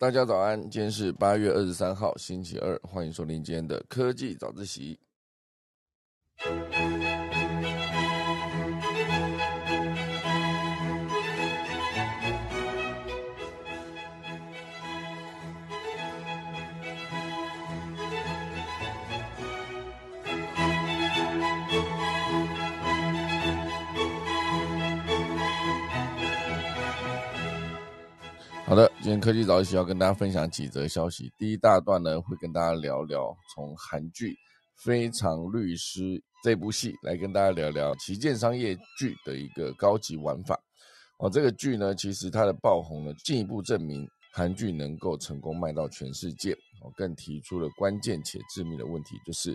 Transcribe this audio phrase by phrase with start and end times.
[0.00, 4.96] 大家早安，今天是八月二十三号，星期二，欢迎收听今天的科技早自习。
[28.78, 31.32] 的，今天科技早起要跟大家分享几则消息。
[31.36, 34.30] 第一大段呢，会跟大家聊聊从韩剧
[34.84, 36.00] 《非常律师》
[36.44, 40.56] 这部戏来跟大家聊聊旗舰商业剧的一个高级玩法。
[41.18, 46.52] 哦，这个剧呢，其实它的爆红呢，进一步证明韩剧能够成功卖到全世界。
[46.80, 49.52] 哦，更提出了关键且致命的问题，就是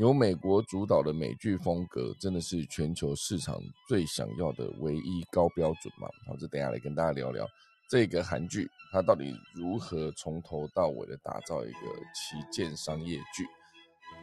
[0.00, 6.08] 由美国主导的美剧风格，真的是全球市场最想要的唯一高标准吗？
[6.26, 7.46] 好，这等下来跟大家聊聊。
[7.88, 11.78] 这个韩剧它到底如何从头到尾的打造一个
[12.14, 13.46] 旗舰商业剧？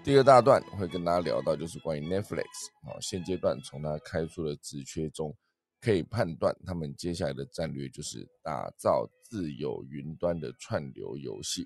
[0.04, 2.44] 第二大段会跟大家聊到，就是关于 Netflix
[2.82, 5.34] 啊，现阶段从它开出的职缺中，
[5.80, 11.66] 可以判断他们接下来的战略就是打造自有云端的串流游戏。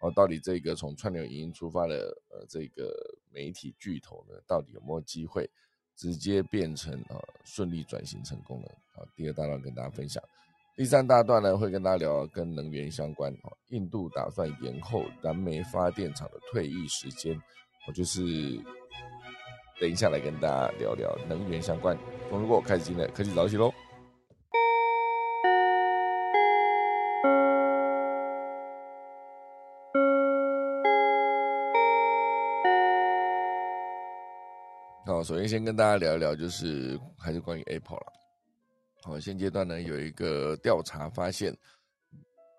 [0.00, 2.94] 哦，到底这个从串流影音出发的呃这个
[3.32, 5.48] 媒体巨头呢，到底有没有机会
[5.96, 8.68] 直接变成啊顺利转型成功呢？
[8.94, 10.22] 啊，第二大段跟大家分享。
[10.74, 13.30] 第三大段呢，会跟大家聊跟能源相关。
[13.44, 17.38] 哦，印度打算延后燃煤发电厂的退役时间。
[17.86, 18.22] 我就是
[19.78, 21.94] 等一下来跟大家聊聊能源相关。
[22.30, 23.70] 通过开始今天的科技早起喽。
[35.04, 38.21] 好，首先先跟大家聊一聊，就是还是关于 Apple 了。
[39.04, 41.52] 好，现阶段呢有一个调查发现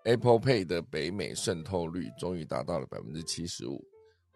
[0.04, 3.82] ，Apple Pay 的北美渗透率终于达到了百分之七十五，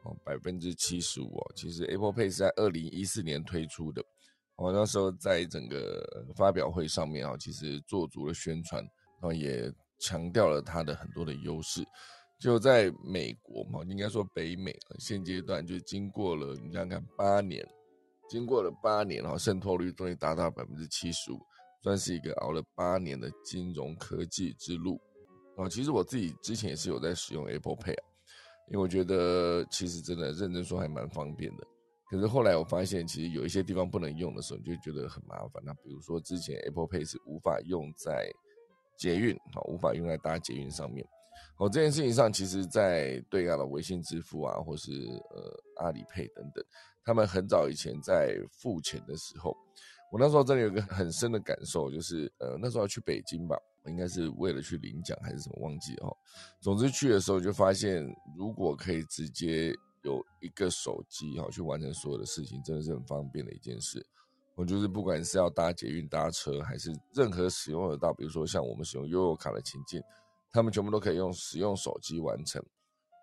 [0.04, 1.52] 哦，百分之七十五哦。
[1.54, 4.02] 其实 Apple Pay 是在二零一四年推出的，
[4.56, 6.02] 哦，那时候在整个
[6.34, 11.84] 发表会上面啊，其实做足了宣传，然后也强调了它的很多的优势。
[12.40, 17.62] 就在美国嘛，应该说北美，现阶段就经过了你看看八年，
[18.30, 21.38] 经过了八年，然后渗透率终于达到百分之七十五。
[21.80, 25.00] 算是一个熬了八年的金融科技之路
[25.56, 25.68] 啊！
[25.68, 27.96] 其实我自己之前也是有在使用 Apple Pay，
[28.68, 31.66] 因为我觉得其实真的认真说还蛮方便的。
[32.10, 35.62] 可是后来我发现，其实有一些地方不能用的时候，你就觉得很麻烦。
[35.64, 38.28] 那比如说之前 Apple Pay 是无法用在
[38.96, 41.06] 捷运啊，无法用在搭捷运上面。
[41.58, 44.90] 哦，这件事情上，其实在对岸的微信支付啊，或是
[45.30, 46.64] 呃阿里 Pay 等等，
[47.04, 49.56] 他们很早以前在付钱的时候。
[50.10, 53.54] 我那时候真的有个很深的感受，就是呃那时候要去北京吧，
[53.86, 56.16] 应该是为了去领奖还是什么忘记哦。
[56.62, 58.02] 总之去的时候就发现，
[58.34, 64.04] 如果可以直接有一个手机哈去完成所有的事情，真的是很方便的一件事。
[64.54, 70.02] 我就是不管是要搭捷运搭车，还是任何使用得到，比如说像我们使用悠游卡的情境，
[70.50, 72.64] 他们全部都可以用使用手机完成。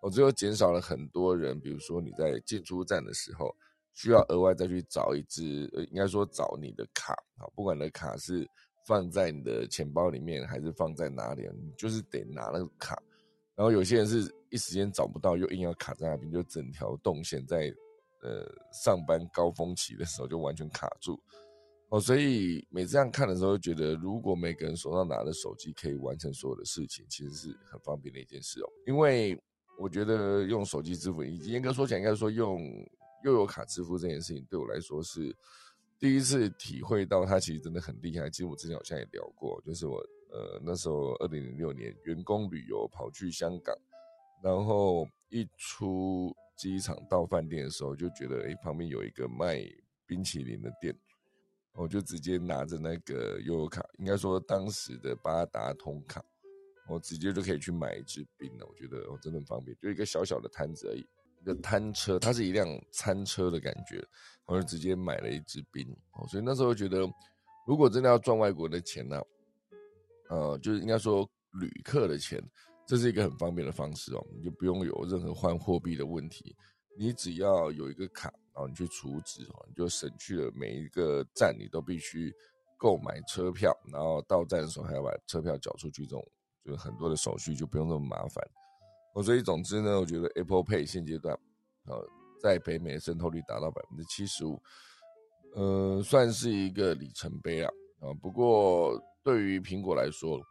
[0.04, 3.56] 我最后减少了很多人，比如说你在进出站的时候。
[3.96, 8.46] 需要额外再去找一支，呃，应该说找你的卡啊，不管你的卡是
[8.86, 13.02] 放在你的钱包里面，还是放在哪里，你就是得拿那个卡。
[13.56, 17.74] 然后有些人是一时间找不到，又硬要卡在那边，就整条动线在
[18.22, 18.46] 呃
[18.84, 21.18] 上班高峰期的时候就完全卡住。
[21.88, 28.70] 哦，所以每次这样看的时候，就觉得如果每个人手上拿的手机可以完成所有的事情，其实是很方便的一件事哦。
[28.86, 29.42] 因为
[29.80, 32.60] 我觉得用手机支付，严格说起来，应该说用。
[33.26, 35.36] 又有卡支付这件事情对我来说是
[35.98, 38.30] 第一次体会到它其实真的很厉害。
[38.30, 39.98] 其实我之前好像也聊过，就是我
[40.30, 43.76] 呃那时候二零零六年员工旅游跑去香港，
[44.44, 49.60] 然后一出机场到饭店的时候，就觉得哎旁边有一个卖
[50.06, 50.96] 冰淇淋的店，
[51.74, 56.24] 我就直接拿着那个悠游卡，应该说当时的八达通卡，
[56.88, 58.68] 我直接就可以去买一支冰了。
[58.68, 61.04] 我觉得哦真的很方便，就一个小小的摊子而已。
[61.46, 64.04] 一个摊车，它是一辆餐车的感觉，
[64.46, 66.28] 我就直接买了一支冰哦。
[66.28, 67.08] 所以那时候觉得，
[67.68, 69.22] 如果真的要赚外国的钱呢，
[70.30, 71.30] 呃，就是应该说
[71.62, 72.42] 旅客的钱，
[72.88, 74.26] 这是一个很方便的方式哦。
[74.36, 76.56] 你就不用有任何换货币的问题，
[76.98, 82.34] 你只要有一个卡，然后你去储值哦，你就省去了每一个站你都必须
[82.76, 86.28] 购买车票，然后到站的时候还要把车票缴出去，这种
[86.66, 88.44] 就是很多的手续就不用那么麻烦。
[89.16, 91.34] 哦所以总之呢，我觉得 Apple Pay 现阶段，
[91.86, 92.06] 呃，
[92.42, 94.62] 在北美渗透率达到百分之七十五，
[95.56, 97.72] 呃，算是一个里程碑啊。
[98.02, 100.42] 啊，不过对于苹果来说，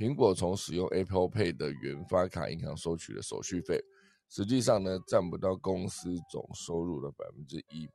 [0.00, 3.78] 苹果从使用 Apple Pay 的原发卡银行收取的手续费，
[4.30, 7.86] 实际上呢占不到公司总收入的百分之一。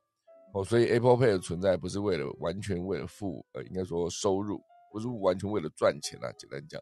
[0.54, 4.62] 哦，所以 Apple Pay 的存在不是为了完全为了付，呃，应该说收入，
[4.92, 6.80] 不是完全为了赚钱啊，简单讲，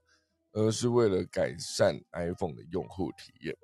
[0.57, 3.55] 而是为了改善 iPhone 的用户体验。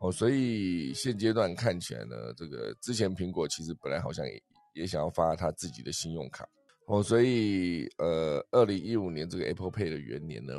[0.00, 4.42] 哦，所以现阶段看起来呢，这个之前苹果其实本来好像也
[4.74, 6.46] 也想要发他自己的信用卡。
[6.86, 10.52] 哦，所以呃，二零一五年这个 Apple Pay 的元年呢，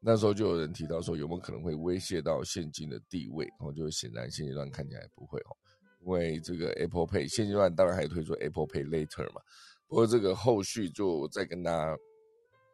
[0.00, 3.46] 那时候就有人提到说，有没有可能会威胁到现金的地位？
[3.60, 5.56] 哦，就显然现阶段看起来不会哦。
[6.00, 9.42] 因为这个 Apple Pay 现阶段当然还推出 Apple Pay Later 嘛，
[9.88, 11.98] 不过这个后续就再跟大家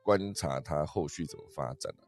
[0.05, 2.05] 观察它后续怎么发展了。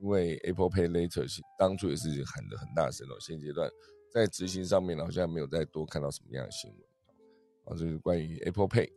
[0.00, 1.26] 因为 Apple Pay Later
[1.58, 3.68] 当初也是喊的很大声哦，现阶段
[4.12, 6.80] 在执行上面好像没有再多看到什么样的新闻。
[7.64, 8.88] 啊，这是关于 Apple Pay。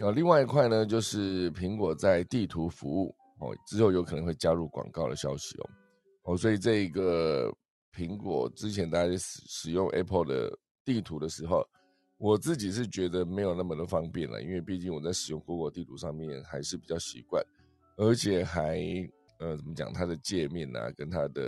[0.00, 5.70] 啊，另外一块呢，就是苹果在地图服务哦之后有可能会加入广告的消息哦。
[6.24, 7.50] 哦，所以这一个
[7.94, 10.58] 苹果之前大家使使用 Apple 的。
[10.84, 11.64] 地图的时候，
[12.18, 17.40] 我自己是觉得没有那么的方便了，因为毕竟我在使用 Google 地图上面还是比较习惯，
[17.96, 18.78] 而且还
[19.38, 21.42] 呃怎么讲，它的界面啊，跟它的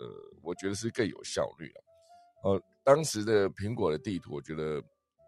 [0.00, 0.06] 呃，
[0.42, 1.80] 我觉得是更有效率啊。
[2.44, 4.82] 呃，当时的苹果的地图，我觉得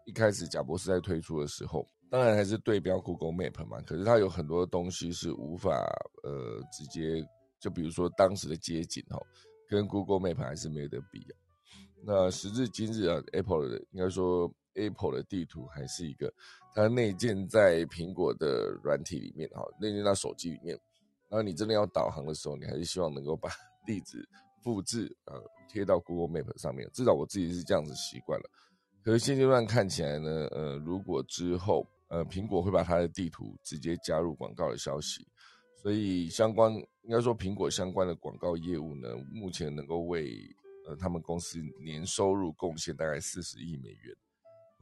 [0.05, 5.71] 一开始贾博士在推出的时候，当然还是对标 Google Map 嘛，可是它有很多东西是无法
[6.23, 7.25] 呃直接，
[7.59, 9.21] 就比如说当时的街景哦，
[9.67, 11.33] 跟 Google Map 还是没得比啊。
[12.03, 16.33] 那时至今日啊，Apple 应该说 Apple 的地图还是一个
[16.73, 20.79] 它内建在苹果的软体里面，哈，内建到手机里面。
[21.29, 23.49] 然后你真的要导航的时候，你还是希望能够把
[23.85, 24.27] 地址
[24.63, 26.89] 复制呃贴到 Google Map 上面。
[26.93, 28.49] 至少我自己是这样子习惯了。
[29.03, 35.27] 可是现阶段看起来呢，呃，如果之后呃苹果会把它的地图直接加入广告的消息，
[35.81, 40.39] 所以相关应该说苹果相关的广告业务呢，目前能够为
[40.87, 44.15] 呃，他们公司年收入贡献大概四十亿美元，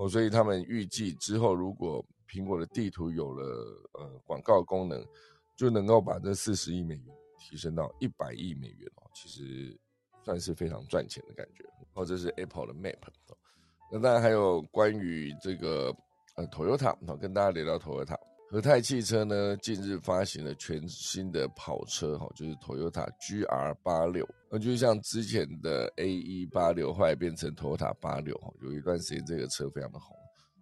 [0.08, 3.46] 所以他们预计之后，如果苹果的地图有了
[3.94, 5.06] 呃广告功能，
[5.56, 9.78] 就能够把这四十亿美元提升到一百亿美元哦，其实
[10.24, 11.64] 算是非常赚钱的感觉。
[11.94, 12.98] 哦，这是 Apple 的 Map。
[13.92, 15.96] 那当然还有关于这个
[16.36, 18.18] 呃 Toyota，哦，跟大家聊聊 Toyota。
[18.54, 30.16] 和泰汽车呢，近日发行了全新的跑车，哈，就是 Toyota GR 八六，那就像之前的 A 一八六，后来变成 Toyota 八六，哈，有一段时间这个车非常的红。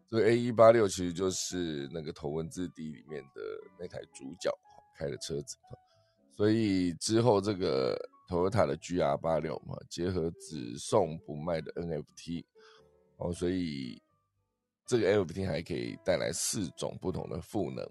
[0.09, 3.41] 这个 A 一八六其实就是那个头文字 D 里面的
[3.77, 4.49] 那台主角
[4.97, 5.57] 开的车子，
[6.33, 7.99] 所以之后这个
[8.29, 12.45] Toyota 的 GR 八六嘛，结合只送不卖的 NFT，
[13.17, 14.01] 哦，所以。
[14.91, 17.89] 这个 NFT 还可以带来四种不同的赋能，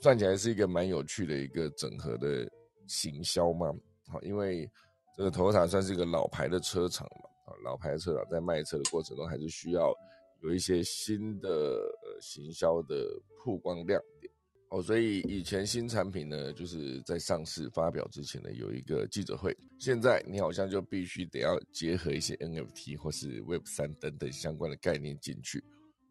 [0.00, 2.50] 算起来是一个蛮有趣的一个整合的
[2.86, 3.70] 行销嘛。
[4.08, 4.66] 好，因为
[5.14, 9.94] 这个头彩算是一个老牌的车厂嘛，啊，老牌车厂在卖车的过程中还是需要
[10.42, 13.04] 有一些新的呃行销的
[13.44, 14.32] 曝光亮点。
[14.70, 25.62] 哦，所以以前新产品呢，就是在上市发表之前呢有一个记者会，现在你好像就必须得要结合一些 NFT 或是 Web 三等等相关的概念进去。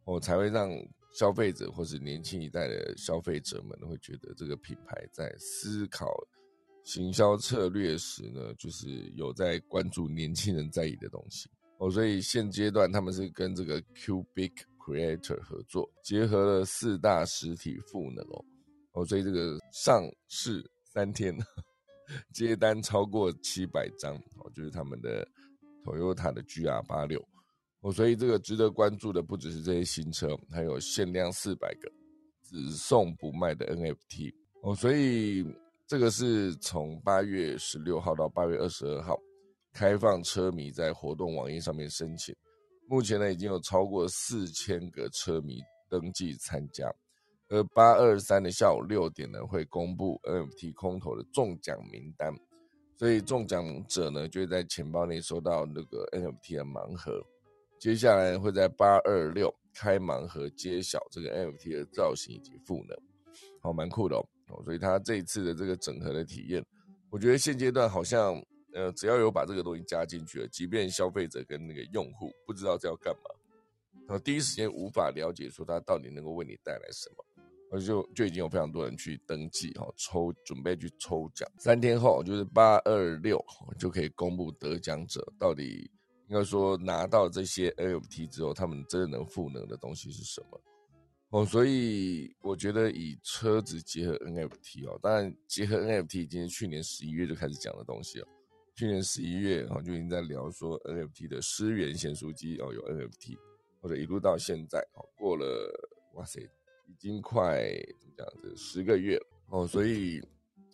[0.09, 0.69] 我才会让
[1.13, 6.11] 消费者或是年轻一代的消费者们会觉得这个品牌在思考
[6.83, 11.91] 行销策略时呢，就是有在关注年轻人在意的东西哦。
[11.91, 18.45] 所以现阶段他们是跟这个 Cubic Creator 合作，结合了四大实体赋能哦
[18.93, 19.05] 哦。
[19.05, 21.37] 所以这个上市三天
[22.33, 25.27] 接单超过七百张哦，就是他们的
[25.83, 27.23] Toyota 的 GR 八六。
[27.81, 31.89] 哦，所以这个值得关注的不只是这些新车，还有限量四百个
[32.43, 34.33] 只送不卖的 NFT
[34.63, 34.75] 哦。
[34.75, 35.45] 所以
[35.87, 39.17] 这个是从八月十六号到八月二十二号
[39.71, 42.35] 开放车迷在活动网页上面申请，
[42.85, 46.93] 目前呢已经有超过四千个车迷登记参加，
[47.47, 52.35] 而八二三的下午六点呢会公布 NFT 空投的中奖名单，
[52.97, 57.25] 所以中奖者呢就会在钱包内收到那个 NFT 的盲盒。
[57.79, 62.97] 接下来会在八二六开盲盒揭晓这个 NFT 的造型以及赋能，
[63.61, 64.25] 好，蛮酷的哦。
[64.65, 66.61] 所以它这一次的这个整合的体验，
[67.09, 68.35] 我觉得现阶段好像，
[68.73, 73.29] 呃，只要有把这个东西加进去了，即便消费者跟那个用户不知道这要干嘛，
[74.07, 77.23] 然后第一时间无法了解说它到底能够为你带来什么，
[77.71, 83.41] 而就就已经有非常多人去登记哈，抽准备去抽奖，三天后就是八二六
[83.77, 85.89] 就可以公布得奖者到底。
[86.29, 90.61] 应该说拿到这些 NFT 之后，他们真的能赋能的东西是什么？
[91.31, 98.27] 哦，所以我觉得以车子结合 NFT 哦，当然结合 NFT 已经是去年十一月就开始讲的东西了。
[98.75, 103.37] 去年十一月哦就已经在聊说 NFT 的思源显书机哦有 NFT，
[103.81, 105.45] 或者一路到现在哦过了
[106.15, 106.41] 哇塞，
[106.87, 107.61] 已经快
[107.99, 110.21] 怎么讲这十个月了哦，所以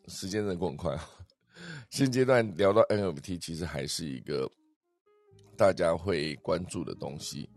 [0.07, 1.09] 时间真的过很快啊。
[1.89, 4.49] 现阶段聊到 NFT，其实还是一个
[5.55, 7.49] 大家会关注的东西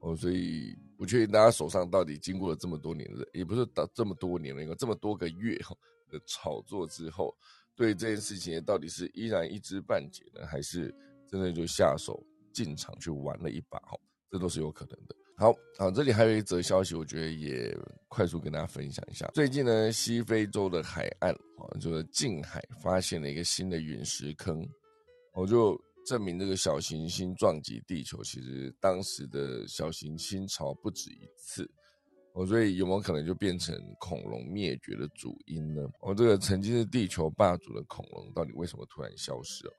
[0.00, 0.76] 哦，所以。
[0.98, 5.72] 不确定大家手上到底经过了这么多年的，也不是到这么多年了，有这么多个月哈
[6.10, 7.32] 的炒作之后，
[7.76, 10.92] 对这件事情到底是依然一知半解呢，还是
[11.28, 12.20] 真的就下手
[12.52, 13.96] 进场去玩了一把哈？
[14.28, 15.14] 这都是有可能的。
[15.36, 17.72] 好，好，这里还有一则消息，我觉得也
[18.08, 19.24] 快速跟大家分享一下。
[19.32, 24.68] 最近呢，西非洲的海岸啊，就是近海发现了一个新的陨石坑，
[25.32, 25.80] 我就。
[26.08, 31.70] 证明这个小行星撞击地球，其实当时的小行星潮不止一次，
[32.32, 35.82] 哦，所以有没有可能就变成恐龙灭绝的主因呢？
[36.00, 39.72] 哦，这个曾经是地球霸主的恐龙，到底为什么突然消失了？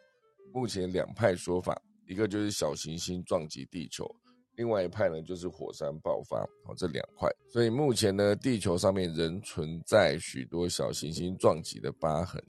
[0.53, 1.75] 目前两派说法，
[2.07, 4.07] 一个就是小行星撞击地球，
[4.55, 6.37] 另外一派呢就是火山爆发。
[6.67, 12.39] 哦，这两块，所以目前呢，地球上面仍存在许多小行星撞击的疤痕。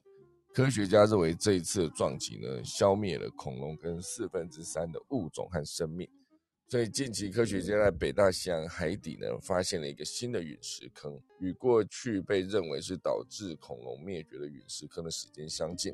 [0.53, 6.09] 科学家认为，这一次的撞击呢，消灭了恐龙跟四分之三的物种和生命。
[6.67, 15.93] 所以，近期科学家在北大西洋海底呢，发现了一个新的陨石坑，与过去被认为是导致恐龙灭绝的陨石坑的时间相近。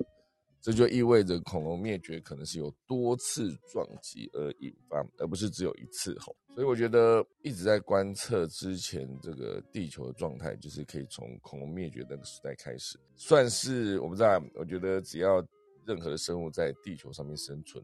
[0.66, 6.34] 这就意味着恐龙灭绝可能是由多次撞击而引发，而不是只有一次吼。
[6.56, 14.42] 所以我觉得一直在观测之前这个地球的状态，就是可以从恐龙灭绝那个时代开始，算是我不知道。
[14.56, 15.40] 我觉得只要
[15.86, 17.80] 任何的生物在地球上面生存，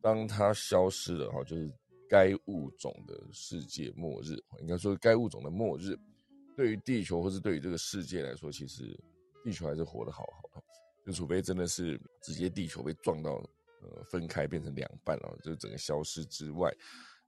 [0.00, 1.72] 当它消失了哈，就是
[2.08, 5.96] 该物种的世界末日，应该说该物种的末日，
[6.56, 8.98] 对于地球或是对于这个世界来说，其实
[9.44, 10.45] 地球还是活得好好。
[11.06, 13.30] 就除非真的是直接地球被撞到，
[13.80, 16.68] 呃，分开变成两半了，就整个消失之外，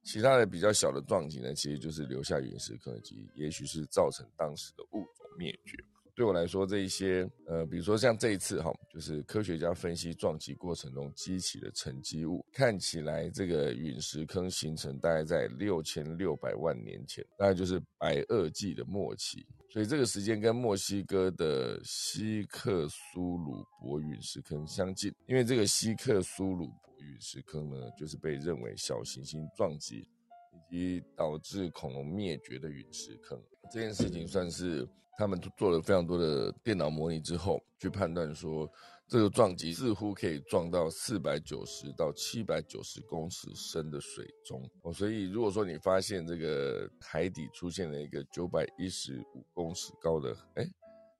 [0.03, 5.77] 其他的比较小的撞击呢，其实就是留下陨石坑及，也许是造成当时的物种灭绝。
[6.17, 19.47] 对我来说，这一些，呃，比如说像这一次哈，就是科学家分析撞击过程中激起的沉积物，看起来这个陨石坑形成大概在六千六百万年前，大概就是白垩纪的末期。
[19.79, 30.09] 所以这个时间跟墨西哥的西克苏鲁伯陨石坑相近，因为这个西克苏鲁伯陨石坑呢，就是被认为小行星撞击
[30.53, 33.41] 以及导致恐龙灭绝的陨石坑。
[33.71, 34.85] 这件事情算是
[35.17, 38.69] 他们做了非常多的电脑模拟之后，去判断说。
[39.09, 50.71] 这个撞击似乎可以撞到四百九十到七百九十公尺深的水中哦，所以如果说你发现这个海底出现了一个九百一十五公尺高的，哎，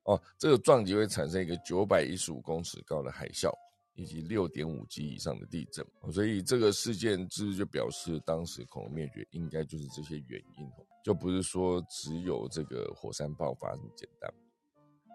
[0.05, 3.51] 哦，这个撞击会产生一个九百一十五公尺高的海啸，
[3.95, 14.31] 以及六点五级以上的地震，所以这个事件之就表示当时恐龙灭绝应该就是这些原因哦，就不是说只有这个火山爆发这么简单。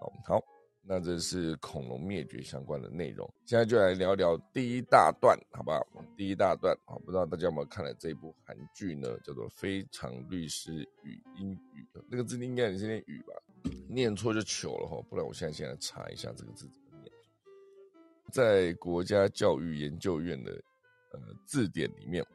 [0.02, 0.53] 好，好。
[0.86, 5.82] 那这是恐龙灭绝相关的内容，现在就来聊聊第一大段，好不好？
[6.18, 9.18] 第一大段，好，不知道大家有没有看了这部韩剧呢？
[9.24, 13.34] 叫做《非常律师与英语》，那个字应该也是念“语”吧？
[13.88, 17.10] 念错就糗了哈，不然我现在先来查一下这个字怎么念。
[18.34, 20.52] 在国家教育研究院的
[21.14, 22.26] 呃字典里面，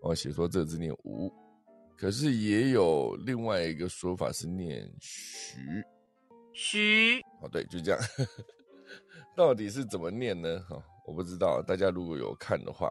[0.00, 1.30] 我写说这字念“吴”，
[1.98, 5.84] 可是也有另外一个说法是念“徐”。
[6.54, 8.00] 徐哦，对，就这样。
[9.36, 10.60] 到底是怎么念呢？
[10.68, 11.60] 哈，我不知道。
[11.60, 12.88] 大家如果有看的话，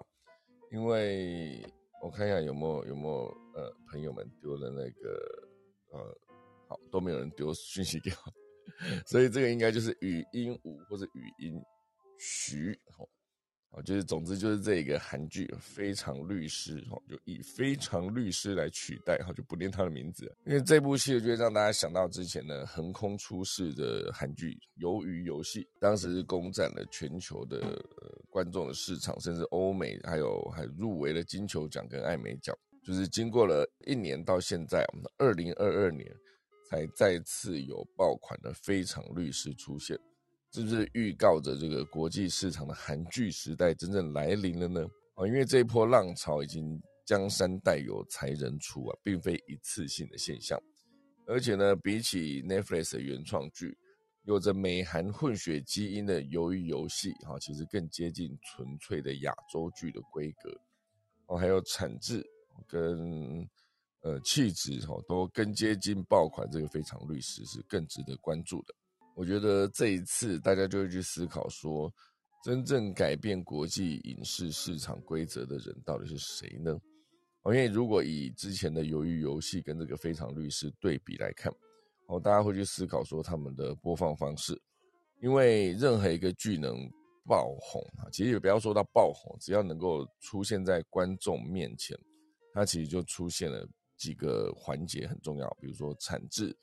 [0.71, 1.65] 因为
[2.01, 5.47] 我看一下有没有有没有呃朋友们丢了那个
[5.91, 6.17] 呃，
[6.67, 8.33] 好都没有人丢讯息给我，
[9.07, 11.61] 所以这个应该就是语音五或者语音
[12.17, 12.73] 徐。
[12.97, 13.07] 哦，
[13.81, 27.83] 就是总之就是这个韩剧《非常律师》哈，就以《非常律师》来取代哈，就不念他的名字，因为这部戏就会让大家想到之前的横空出世的韩剧《鱿鱼游戏》，当时是攻占了全球的
[28.29, 32.55] 观众的市场，甚至欧美还有还入围了金球奖跟艾美奖。
[32.85, 36.13] 就是经过了一年到现在，我们的二零二二年
[36.69, 39.97] 才再次有爆款的《非常律师》出现。
[40.53, 44.87] 是不是预告着这个国际市场的韩剧时代真正来临了呢？
[45.15, 50.61] 啊，因为这一波浪潮已经江山代有才人出啊，并非一次性的现象。
[51.25, 53.75] 而且呢，比起 Netflix 的原创剧，
[54.25, 60.55] 有着美韩混血基因的《鱿鱼游戏》哈，其实更接近纯粹的亚洲剧的规格。
[61.25, 62.23] 哦，还有产制
[62.67, 63.49] 跟
[64.01, 68.75] 呃气质哈都更接近爆款，这个非常律师是更值得关注的。
[69.15, 71.93] 我觉得这一次大家就会去思考说，
[72.43, 76.77] 真正改变国际影视市场规则的人到底是谁呢？
[77.45, 81.53] 因为如果以之前的《鱿鱼游戏》跟这个《非常律师》对比来看，
[82.07, 84.59] 哦，大家会去思考说他们的播放方式，
[85.21, 86.89] 因为任何一个剧能
[87.27, 91.97] 爆红啊，其实也不要说到爆红，只要能够出现在观众面前，
[92.53, 93.67] 它其实就出现了
[93.97, 96.55] 几个环节很重要，比如说产制，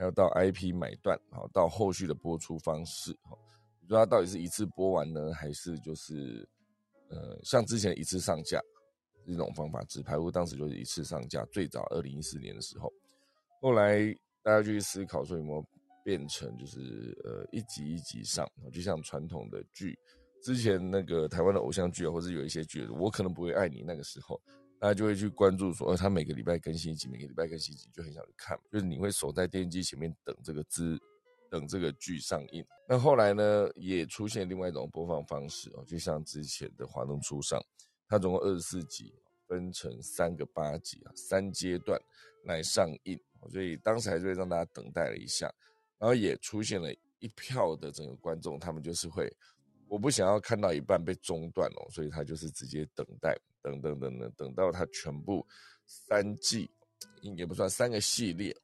[0.00, 3.36] 还有到 IP 买断，好到后续的播出方式，哈，
[3.82, 6.48] 你说它到底是一次播完呢，还是就是
[7.10, 8.58] 呃像之前一次上架？
[9.26, 12.90] 这种方法，纸牌屋当时就是一次上架，最早二零一四年的时候，
[13.60, 14.00] 后来
[14.42, 15.62] 大家就去思考说有没有
[16.02, 19.96] 变成就是呃一集一集上，就像传统的剧，
[20.42, 24.40] 之前那个台湾的偶像剧啊，或者有一些剧，我可能不会爱你那个时候，
[24.80, 30.98] 大家就会去关注说，呃，他每个礼拜更新一集，每个礼拜更新一集，就很想去看，就是你会守在电视机前面等这个资，
[31.50, 32.64] 等这个剧上映。
[32.88, 37.62] 那后来呢，也出现另外一种播放方式哦，就像之前的华灯初上。
[38.08, 39.14] 它总共二十四集，
[39.46, 41.96] 分成三个八集啊，三阶段
[42.44, 43.16] 来上映，
[43.52, 45.48] 所以当时还是会让大家等待了一下，
[45.96, 49.32] 然后也出现了一票的整个观众，他们就是会，
[49.86, 55.46] 我不想要看到一半被中断哦，所以他就是直接等待，等等等等，等到它全部
[55.86, 56.70] 三季，
[57.36, 58.54] 也不算三个系列，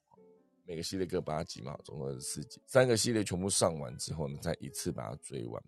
[0.65, 5.63] 每个系列各八集嘛，总共二十四集，三个系列全部上完之后呢，再一次把它追完。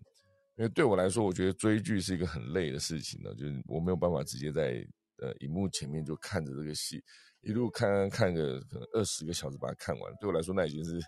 [0.57, 4.85] 因为对我来说，我觉得追剧是一个很累的事情呢，就是我没有办法直接在
[5.21, 7.01] 呃荧幕前面就看着这个戏，
[7.41, 10.99] 一路看看个可能二十个小时把它看完，对我来说那已经是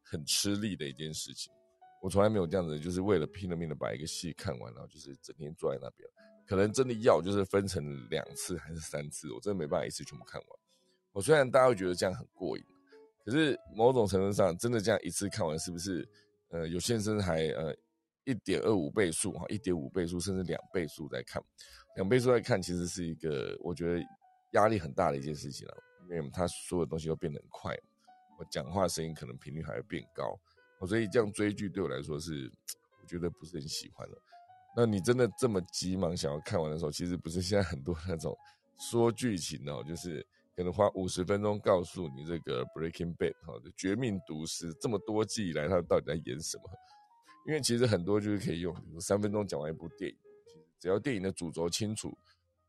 [0.00, 1.52] 很吃力的一件事情。
[2.00, 6.08] 我从来没有这样子，就是为了拼了命的把一个戏看完，然后就是整天坐在那边，
[6.50, 10.50] 可能真的要就是分成两次还是三次，我真的没办法一次全部看完。
[11.12, 12.64] 我虽然大家会觉得这样很过瘾，
[13.24, 16.08] 可是某种程度上，真的这样一次看完，是不是
[16.48, 17.72] 呃有些人还呃。
[18.26, 21.42] 一点二五倍速哈，一点五倍速甚至两倍速在看，
[21.96, 24.00] 两倍速在看，其实是一个我觉得
[24.52, 27.74] 压力很大的一件事情了，因为它所有东西都变得很快，
[28.38, 30.38] 我讲话声音可能频率还会变高，
[30.78, 32.52] 我所以这样追剧对我来说是
[33.02, 34.18] 我觉得不是很喜欢的。
[34.76, 38.36] 那你真的这么急忙想要看完的时候，其实不是现在很多那种
[38.78, 46.64] 说剧情哦，就是可能花五十分钟告诉你这个 Breaking Bad 哈绝命毒师这么多季以来他到底在演什么。
[47.46, 52.16] 因为其实很多就是可以用，比如三分钟讲完一部电影，其实只要电影的主轴清楚，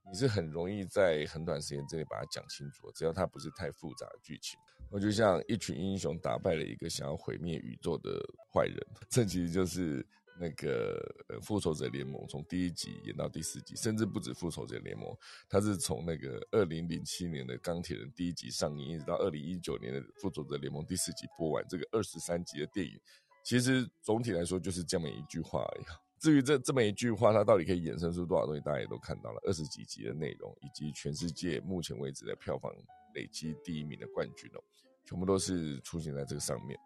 [0.09, 2.89] 你是很容易在很短时间之内把它讲清楚。
[2.95, 4.57] 只要它不是太复杂的剧情，
[4.89, 8.11] 我就像一群英雄打败了一个想要毁灭宇宙的
[8.51, 8.77] 坏人，
[9.09, 10.03] 这其实就是
[10.39, 10.99] 那个
[11.41, 15.15] 复仇者联盟从第一集演到第四集，甚至不止复仇者联盟，
[15.49, 22.99] 它是从那个二零零七年的钢铁人第一集上映，一直到二零一九年的复仇者联盟第四集播完，这个二十三集的电影。
[23.43, 25.85] 其实总体来说就是这么一句话而已。
[26.19, 32.71] 至于这这么一句话，它到底可以衍生出多少东西，大家也都看到了二十几集的内容，以及全世界目前为止的票房
[33.15, 34.61] 累积第一名的冠军哦，
[35.03, 36.77] 全部都是出现在这个上面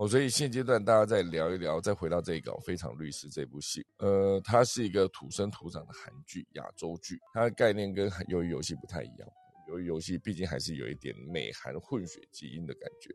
[0.00, 0.08] 哦。
[0.08, 9.28] 所以现阶段大家再聊一聊，再回到这个《非常律师》这部戏，呃，它是一个土生土长的韩剧，亚洲剧，它的概念跟《鱿鱼游戏》不太一样，
[9.70, 13.14] 《鱿鱼游戏》毕竟还是有一点美韩混血基因的感觉。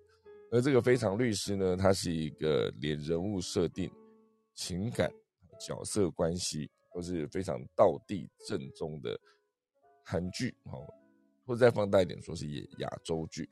[0.52, 3.92] 而这个非常律师呢，它是一个连人物设定、
[4.54, 5.12] 情感、
[5.60, 9.20] 角色关系都是非常道地正宗的
[10.04, 10.86] 韩剧，哦，
[11.46, 13.50] 或者再放大一点说是亚亚洲剧，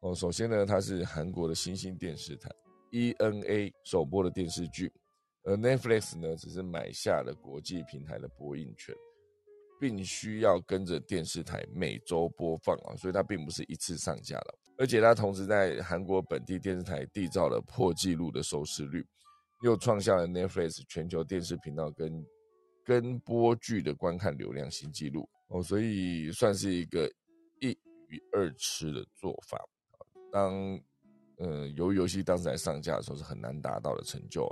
[0.00, 0.14] 哦。
[0.14, 2.50] 首先呢，它是韩国的新兴电视台
[2.90, 4.92] ENA 首播的电视剧，
[5.44, 8.94] 而 Netflix 呢只是买下了国际平台的播映权，
[9.80, 14.58] 并需要跟着电视台每周播放啊，所以它并不是一次上架了。
[14.76, 19.06] 而且它同时在韩国本地电视台缔造了破纪录的收视率，
[19.62, 22.26] 又创下了 Netflix 全球电视频道跟
[22.82, 27.06] 跟播剧的观看流量新纪录哦，所以算是一个
[27.60, 27.68] 一
[28.08, 29.62] 鱼二吃的做法。
[30.30, 30.80] 当
[31.38, 34.48] 嗯，鱿鱼游戏当时在上架的时候是很难达到的成就，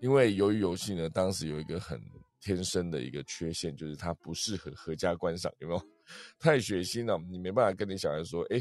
[0.00, 2.00] 因为鱿鱼游戏呢，当时有一个很
[2.40, 5.82] 天生的一个缺陷，就是它不适合合家观赏，有没有？
[6.38, 8.60] 太血腥了，你没办法跟你小孩说，哎。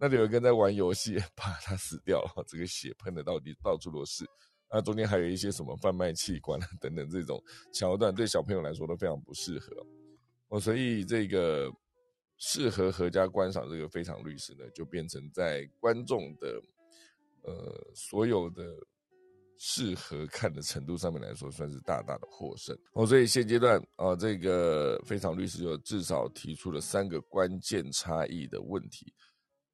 [0.00, 4.24] 那里有一个人在玩游戏， 怕他死掉了，这个血喷的到底到处都是。
[4.70, 9.84] 那中间还有一些什么贩卖器官啊等等这种桥段，对小朋友来说都非常不适合。
[10.50, 11.68] 哦，所以这个
[12.38, 16.62] 适合合家观赏这个非常律师呢，就变成在观众的
[17.42, 18.64] 呃所有的
[19.58, 23.04] 适合看的程度上面来说，算是大大的获胜哦。
[23.04, 29.12] 所以现阶段啊，这个非常律师就至少提出了三个关键差异的问题，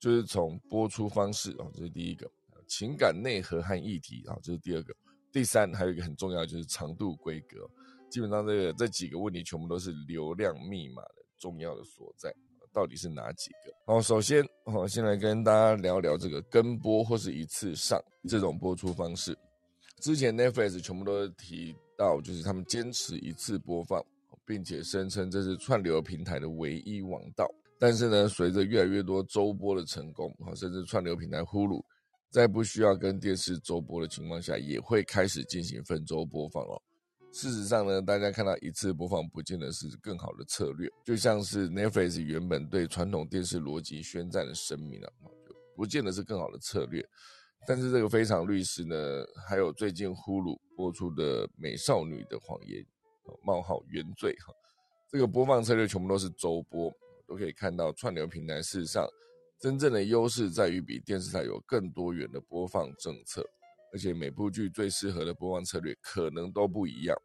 [0.01, 2.27] 就是从播出方式啊，这是第一个；
[2.67, 4.95] 情感内核和议题啊，这是第二个；
[5.31, 7.69] 第三，还有一个很重要就是长度规格。
[8.09, 12.35] 基本上这个这几个问题全部都是流量密码的重要的所在，
[12.75, 13.73] 到底是哪几个？
[13.87, 19.35] 好，首先好，先来跟大家聊聊这个跟播或是一次上这种播出方式。
[20.01, 24.05] 之前 Netflix 全部都提到，就是他们坚持一次播放，
[24.45, 27.49] 并且声称这是串流平台的唯一王道。
[27.79, 31.83] 但是呢，随着越来越多周播的成功，哈，甚至串流平台呼噜
[32.31, 36.83] 在不需要跟电视周播的情况下，也会开始进行分周播放哦。
[37.35, 45.11] 事实上呢，大家看到一次播放不见得是更好的策略，就像是 Netflix 原本对传统电视逻辑宣战的声明啊，
[45.45, 47.05] 就不见得是更好的策略。
[47.67, 48.97] 但是这个非常律师呢，
[49.49, 52.81] 还有最近呼噜播出的《美少女的谎言》
[53.43, 54.55] 冒号原罪哈，
[55.11, 56.89] 这个播放策略全部都是周播，
[57.27, 59.05] 都可以看到串流平台事实上
[59.59, 63.45] 真正的优势在于比电视台有更多元的播放政策，
[63.95, 67.17] 而且每部剧最适合的播放策略可能都不一样，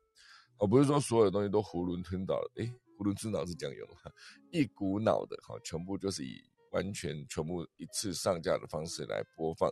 [0.59, 4.11] 而不是说所有的东西都囫囵吞枣，诶，囫囵吞枣是讲有哈，
[4.51, 9.67] 一股脑的哈，全部就是以完全全部一次上架的方式来播放。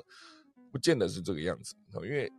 [0.71, 2.31] 不见得是这个样子，因为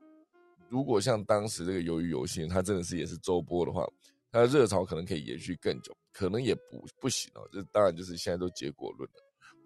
[0.68, 3.86] 如果像当时这个鱿鱼游戏，它真的是也是周播的话，
[4.32, 7.48] 它的热潮可能可以延续更久，可能也不不行哦。
[7.52, 9.14] 这当然就是现在都结果论了。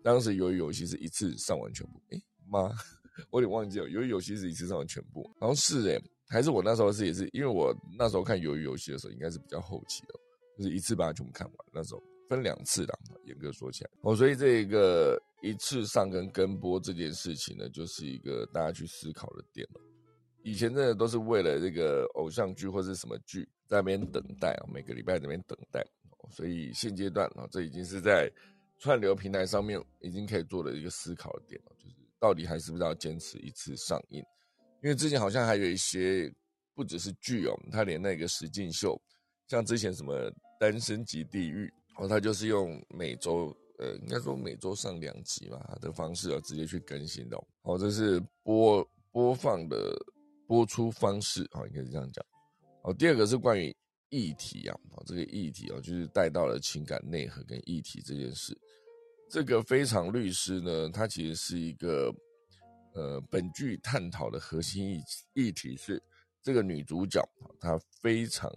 [0.05, 2.71] 当时鱿鱼游戏是一次上完全部，哎妈，
[3.31, 10.15] 我有点忘记了，鱿鱼游戏是一次上完全部，好像是哎，还是我那时候是也是，因为我那时候看鱿鱼游戏的时候，应该是比较后期的，
[10.59, 15.21] 就是一次把它全部看完，那时候分两次的，严格说起来，哦，所以这个。
[15.45, 19.81] 一次上跟跟播这件事情呢，就是一个大家去思考的点了。
[20.45, 25.85] 以前真的都是为了这个偶像剧或是什么剧在那边等待啊，每个礼拜在那边等待。
[26.31, 28.31] 所以现阶段啊，这已经是在
[28.79, 34.25] 串流平台上面已经可以做的一个思考的点了，就是到底还是不是要坚持一次上映？
[34.81, 36.33] 因为之前好像还有一些
[36.73, 38.97] 不只是剧哦，他连那个实境秀，
[39.49, 40.15] 像之前什么
[40.61, 41.67] 《单身级地狱》，
[42.03, 43.53] 哦，他就是用每周。
[43.79, 47.37] 呃，应该说每周上两集嘛的方式啊，直接去更新的。
[47.63, 49.77] 哦，这是播播放的
[50.47, 52.25] 播出方式啊，应该是这样讲。
[52.85, 53.75] 哦，第二个是关于
[54.11, 58.57] 议题啊，哦，这个议题啊，就是带到了情感内核跟议题这件事。
[59.33, 62.15] 这个非常律师呢，他其实是一个
[62.95, 66.03] 呃，本剧探讨的核心议议题是
[66.43, 67.27] 这个女主角，
[67.59, 68.51] 她非常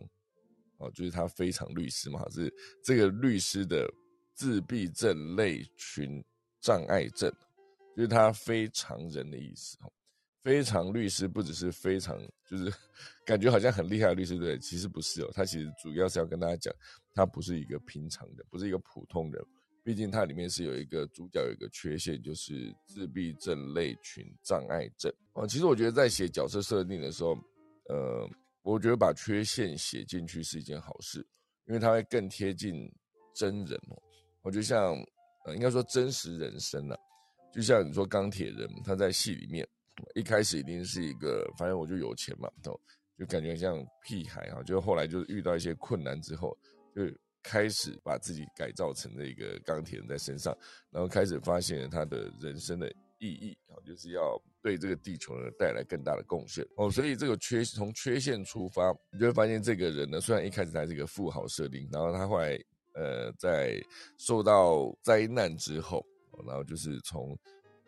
[0.78, 3.90] 哦，就是她非常律师嘛，是这个律师的。
[4.38, 6.22] 自闭症类群
[6.60, 7.32] 障碍症，
[7.96, 9.90] 就是他非常人的意思哦。
[10.44, 12.70] 非常律师不只是非常，就是
[13.26, 15.32] 感觉好像很厉害的律师对，其实不是哦。
[15.34, 16.76] 他其实主要是要跟大家讲，
[17.14, 19.42] 他不是一个平常的，不是一个普通人。
[19.86, 25.46] 毕竟它里面是有一个主角有一个缺陷，就是自闭症类群障碍症哦。
[25.46, 27.38] 其实我觉得在写角色设定的时候，
[27.88, 28.28] 呃，
[28.64, 31.20] 我觉得把缺陷写进去是一件好事，
[31.68, 32.92] 因为它会更贴近
[33.36, 34.02] 真人哦。
[34.42, 34.96] 我就像，
[35.46, 37.00] 呃，应该说真实人生了，
[37.54, 39.68] 就像你说钢铁人，他在戏里面
[40.16, 42.76] 一开始一定是一个，反正我就有钱嘛，都
[43.20, 46.58] 就感觉像屁孩啊，就后来就遇到一些困难之后，
[46.96, 47.04] 就
[47.46, 50.58] 开始把自己改造成那个钢铁人在身上，
[50.90, 62.60] 然后开始发现了他的人生的意义啊，就是要对这个地球呢带来更大的贡献哦，所以这个缺从缺陷出发，你就会发现这个人呢，虽然一开始他是一个富豪设定，然后他后来。
[62.98, 63.78] 呃，在
[64.18, 66.02] 受到灾难之后，
[66.48, 67.38] 然后就是从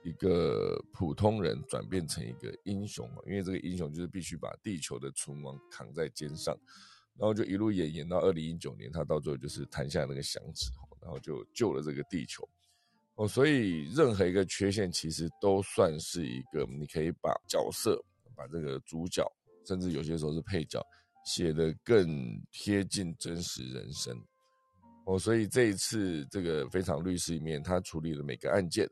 [0.04, 6.54] 一个普通人转变成一个英雄，因为这个英雄就是必须把地球的存亡扛在肩上，
[7.20, 10.70] 然后就一路演演到二零一九年，他到最后就是弹下那个响指，
[11.02, 12.48] 然后就救了这个地球。
[13.16, 18.00] 哦，所以任何一个缺陷其实都算是一个，你可以把角色、
[18.36, 19.26] 把这个主角，
[19.66, 20.80] 甚至有些时候是配角，
[21.26, 22.08] 写得更
[22.52, 24.16] 贴近真实人生。
[25.08, 28.88] 哦，所以这一次这个非常律师里面，他处理的每个案件，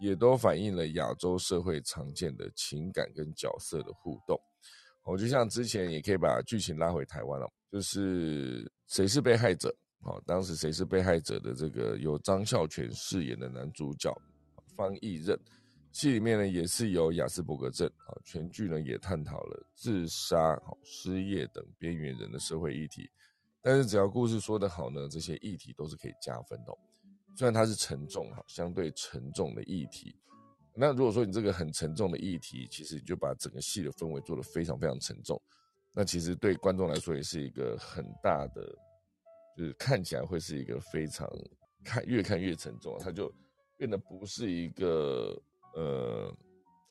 [0.00, 4.36] 也都反映了亚洲社会常见的情感跟角色的互动。
[5.04, 9.74] 我就像之前也可以把剧情拉回台湾了，就是谁是被害者？
[10.02, 14.12] 好，当时谁是被害者的这个由张孝全饰演的男主角
[14.74, 15.38] 方毅任，
[15.92, 23.08] 戏里面呢也是有雅斯伯格症啊，全剧呢也探讨了自杀、失业等边缘人的社会议题。
[23.62, 26.72] 但是只要故事说得好呢，这些议题都是可以加分的。
[27.36, 30.16] 虽然它是沉重哈，相对沉重的议题，
[30.74, 35.40] 那如果说你这个很沉重的议题，其实你就把整个戏的氛围做得非常非常沉重，
[35.92, 38.62] 那其实对观众来说也是一个很大的，
[39.56, 41.28] 就是看起来会是一个非常
[41.84, 43.32] 看越看越沉重，它就
[43.76, 45.36] 变得不是一个
[45.74, 46.34] 呃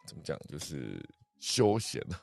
[0.06, 1.02] 怎么讲，就是
[1.40, 2.16] 休闲的，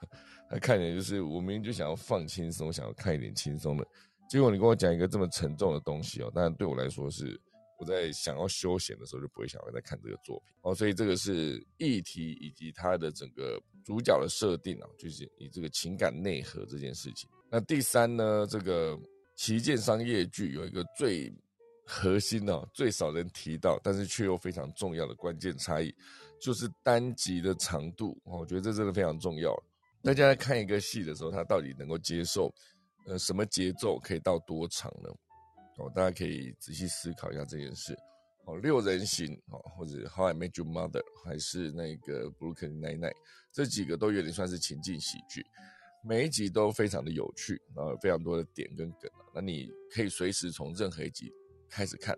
[0.51, 3.87] 它看起来就是我明明就想要放轻松，想要看一点轻松的，
[4.29, 7.41] 结果你跟我讲一个这么沉重的东西哦，当然对我来说是。
[7.79, 10.75] 我在想要休闲的时候，就不会想要再看这个作品哦。
[10.75, 17.29] 所以这个是议题以及它的整个主角的设定啊，就是你这个情感内核这件事情。
[17.51, 18.99] 那第三呢，这个
[19.37, 21.33] 旗舰商业剧有一个最
[21.85, 25.95] 核心哦，最少人提到，但是却又非常重要的关键差异，
[26.41, 28.21] 就是单集的长度。
[28.25, 29.55] 我觉得这真的非常重要。
[30.03, 32.53] 大家在看一个戏的时候，他到底能够接受
[33.07, 35.11] 呃什么节奏，可以到多长呢？
[35.79, 37.97] 哦，大家可以仔细思考一下这件事。
[38.47, 43.13] 哦，六人行哦，或者 How I Met Your Mother，还是那个 Brooklyn Nine-Nine，
[43.53, 45.45] 这几个都有点算是情境喜剧，
[46.05, 49.11] 每一集都非常的有趣，然后非常多的点跟梗。
[49.35, 51.33] 那你可以随时从任何一集
[51.69, 52.17] 开始看，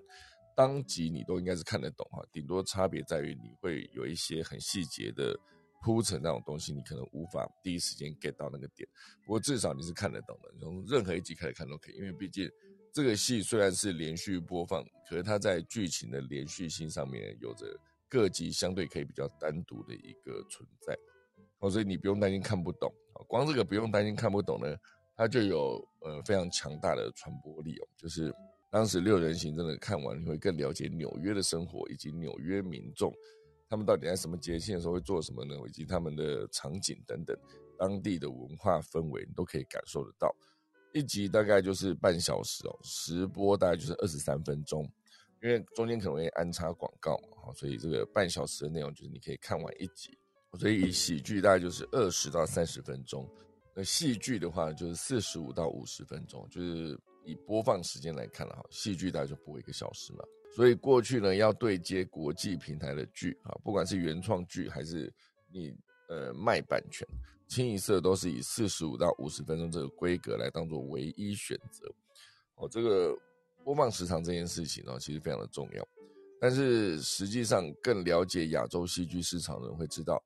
[0.54, 2.22] 当集你都应该是看得懂哈。
[2.30, 5.34] 顶多差别在于你会有一些很细节的
[5.82, 8.86] 铺陈那种东西，你可能无法第一时间 get 到那个点。
[9.24, 12.46] 不过至少你是看得懂的，从任何一集开始看都可以，因为毕竟。
[12.92, 17.66] 这个戏虽然是连续播放，可是它在剧情的连续性上面有着
[18.08, 20.96] 各集相对可以比较单独的一个存在，
[21.58, 22.92] 哦，所以你不用担心看不懂，
[23.26, 24.76] 光这个不用担心看不懂呢，
[25.16, 28.34] 它就有呃非常强大的传播力哦，就是
[28.70, 33.14] 当时六人行真的看完，你会更了解纽约的生活以及纽约民众，
[33.68, 37.36] 他们到底在什么节庆的时候会做什么呢，以及他们的场景等等，
[37.78, 40.34] 当地的文化氛围你都可以感受得到。
[40.92, 44.82] 一集大概就是半小时哦，时播大概就是二十三分钟，
[45.42, 50.16] 因为中间可能会安插广告嘛，所以这个半小时的内容就是你可以看完一集。
[50.58, 53.28] 所以喜剧大概就是二十到三十分钟，
[53.76, 60.24] 那戏剧的话就是四十五到五十分钟，就是以播放时间来看了哈，戏剧大概就播一个小时嘛。
[60.56, 65.12] 所以过去呢要对接国际平台的剧啊，不管是原创剧还是
[65.52, 65.70] 你
[66.08, 67.06] 呃卖版权。
[67.48, 71.90] 清一色都是以四十五到五十分钟这个规格来当做唯一选择，
[72.56, 73.16] 哦，这个
[73.64, 75.88] 播放时长这件事情呢，其实非常的重要。
[76.40, 80.22] 但是实际上，更了解亚洲戏剧市场的人会知道，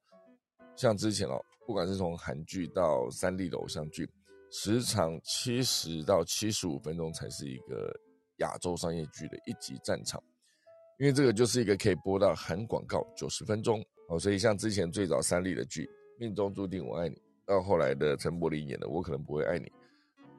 [0.76, 4.06] 像之前哦，不管是从韩剧到三立的偶像剧，
[4.50, 7.90] 时长七十到七十五分钟才是一个
[8.38, 10.22] 亚洲商业剧的一级战场，
[10.98, 15.88] 因为这个就是一个可以播到含广告九十分钟哦，所以像之前最早三立的剧。
[16.22, 19.64] 命中注定我爱你，到后来的陈柏霖演的我可能不会爱你，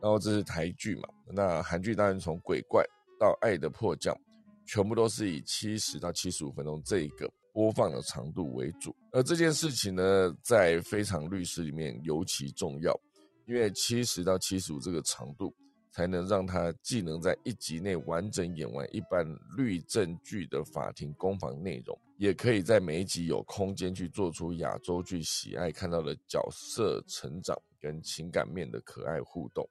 [0.02, 1.10] 然后这是台剧嘛？
[1.28, 2.82] 那韩剧当然从鬼怪
[3.20, 4.18] 到爱的迫降，
[4.66, 8.96] 全部都是以七十到七十五分钟这一个播放的长度为主。
[9.12, 12.98] 而这件事情呢，在非常律师里面尤其重要，
[13.46, 15.54] 因为七十到七十五这个长度。
[15.94, 19.24] 才能让他既能在一集内完整演完一般
[19.56, 29.70] 律政剧的法庭攻防内容，也可以在每一集有空间去做出亚洲剧喜爱看到的角色成长跟情感面的可爱互动。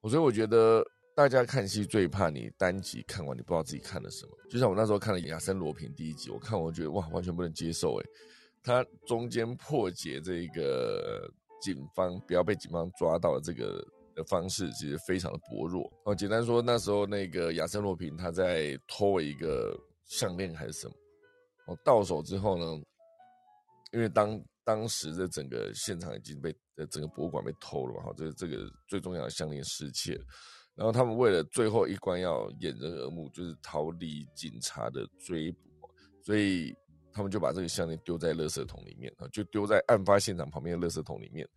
[0.00, 4.32] 我所以我觉得大家看戏最怕你单集看完你不知道自己看了什么。
[4.50, 8.06] 就像我那时候看了《亚森罗平》第一集，我看我觉得哇，完全不能接受诶，
[8.60, 13.86] 他中间破解这个警方不要被警方抓到的这个。
[14.18, 16.12] 的方式其实非常的薄弱哦。
[16.12, 20.94] 简单说，那时候那个亚森罗平他在偷一个项链还是什么
[21.68, 22.82] 哦，到手之后呢，
[23.92, 30.20] 因为当当时的整个现场已经被呃整个博物馆被偷了嘛，哈，这这个最重要的项链失窃，
[30.74, 35.58] 然后他们为了最后一关要掩人耳目，就是逃离警察的追捕，
[36.24, 36.74] 所以
[37.12, 41.48] 他们就把这个项链丢在垃圾桶里面啊，就丢在案发现场旁边的垃圾桶里面。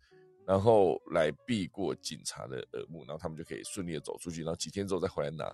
[0.46, 5.44] 然后来避过警察的耳目，然后他们就可以顺利的走出去，然后几天之后再回来拿。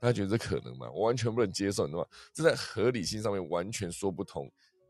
[0.00, 0.88] 大家觉得这可能吗？
[0.92, 2.08] 我完全不能接受，你知道吗？
[2.32, 4.44] 这在合理性上面完全说不通。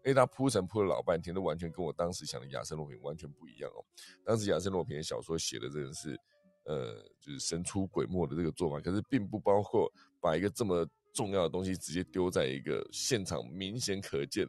[0.04, 3.84] 因为他铺陈铺了老半天，都完全跟我当时想的亚森罗平完全不一样哦。
[4.24, 6.18] 当时亚森罗平的小说写的真的是，
[6.64, 14.46] 呃，就是神出鬼没的这个做法，可是并不包括把一个这么重要的东西直接丢在一个现场明显可见。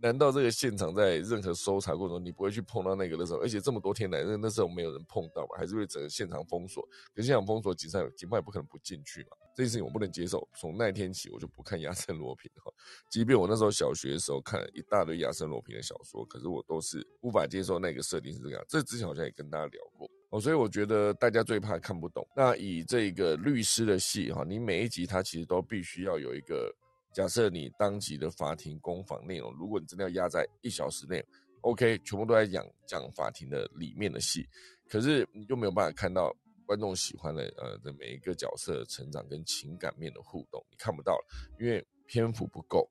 [0.00, 3.40] 难道这个现场在任何搜查过程中，你不会去碰到那个的时候？
[3.40, 5.56] 而且这么多天来，那那时候没有人碰到嘛？
[5.58, 6.86] 还是会整个现场封锁？
[7.14, 9.36] 可现场封锁，警察警方也不可能不进去嘛？
[9.56, 10.46] 这件事情我不能接受。
[10.56, 12.72] 从那天起，我就不看亚森罗平哈。
[13.10, 18.64] 即便我那时候小学的时候看了一大堆亚森罗平的小说，可是我都是无法接受那个设定是这样。
[18.68, 22.24] 这之前好像也跟大家聊过哦，所以我觉得大家最怕看不懂。
[22.36, 26.72] 那以这个律师的戏哈，你每一集它其实都必须要有一个
[27.12, 31.24] 假设你当集的法庭攻防内容，如果你真的要压在一小时内
[31.62, 34.46] ，OK，全部都在讲讲法庭的里面的戏，
[34.88, 36.32] 可是你就没有办法看到
[36.66, 41.26] 观众喜欢的呃的每一个角色的成长跟情感面的互动，你看不到了，
[41.58, 42.88] 因为篇幅不够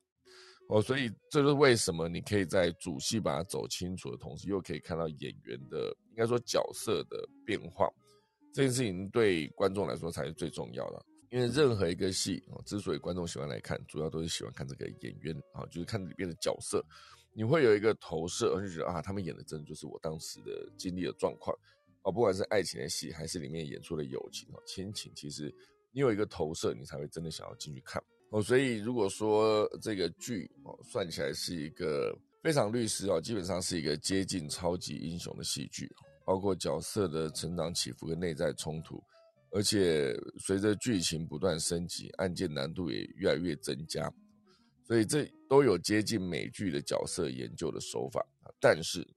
[0.68, 7.88] 哦，所以这就是为什么你可以在主戏把它走清楚的同时，又可以看到演员的应该说角色的变化，
[8.54, 11.06] 这件事情对观众来说才是最重要的。
[11.30, 16.82] 因为任何一个戏哦，之所以观众喜欢来看，主要都是喜欢看这个演员啊，就是看里面的角色，
[17.34, 21.54] 你会有一个投射，而且觉得啊，他们演的真的就是我当时的经历的状况
[22.04, 25.54] 啊，不管是爱情的戏，还是里面演出的友情哦、亲情，其实
[25.92, 28.42] 你有一个投射，你才会真的想要进去看哦。
[28.42, 35.92] 所以如果说这个剧哦，算起来是一个非常律师哦，基本上是一个接近超级英雄的戏剧，
[36.26, 39.04] 包括角色的成长起伏跟内在冲突。
[39.52, 44.12] 而且随着剧情不断升级，案件难度也越来越增加，
[44.84, 48.26] 所以这都有接近美剧的角色研究的手法。
[48.60, 49.08] 但是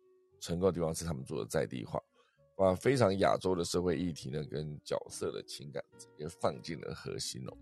[0.41, 2.01] 成功的地方是他们做的在地化，
[2.57, 5.83] 把非常亚洲的社会议题呢跟角色的情感
[6.19, 7.57] 也放进了核心哦。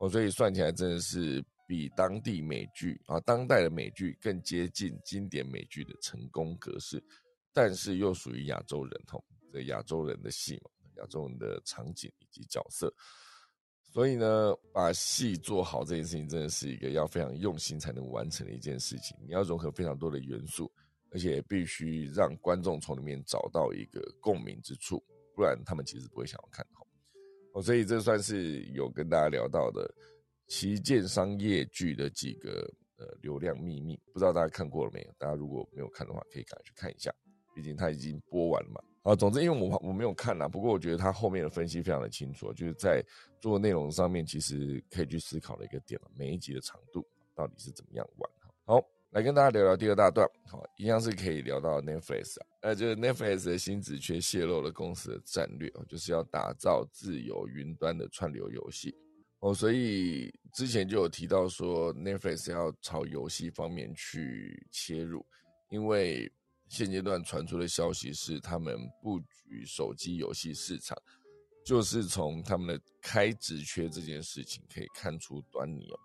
[0.00, 7.02] 哦，所以算起来真的是比当地美剧啊，当代的美剧更接近经典美剧的成功格式，
[7.52, 10.70] 但是又属于亚洲人哦，这亚洲人的戏嘛。
[10.98, 12.92] 亚洲人的场景以及角色，
[13.92, 19.16] 所以呢，把戏做好这件事情，真的是一个要非常用心才能完成的一件事情。
[19.24, 20.70] 你要融合非常多的元素，
[21.10, 25.02] 而且必须让观众从里面找到一个共鸣之处，
[25.34, 26.86] 不然他们其实不会想要看好。
[27.54, 29.90] 哦，所以这算是有跟大家聊到的
[30.46, 35.14] 旗舰商业剧的几个呃流量秘密，不知道大家看过了没有？
[35.16, 37.10] 大家如果没有看的话，可以赶快去看一下，
[37.54, 38.80] 毕竟它已经播完了嘛。
[39.06, 43.00] 啊，总之，因为我我没有看啦，不过我觉得他后面的分析非常的清楚，就是在
[43.40, 46.10] 做内容上面，其实可以去思考的一个点了。
[46.16, 48.28] 每一集的长度到底是怎么样玩？
[48.64, 58.92] 好，来跟大家聊聊第二大段，好，一样是可以聊到 Netflix 啊，那，就是 Netflix 的新子缺泄露了公司的战略，就是要打造自由云端的串流游戏
[59.38, 65.24] 哦，所以之前就有提到说 Netflix 要朝游戏方面去切入，
[65.70, 66.28] 因为。
[66.68, 70.96] 现阶段传出的消息是，他们布局手机游戏市场，
[71.64, 75.98] 就是从他们的开直缺这件事情可以看出端倪哦。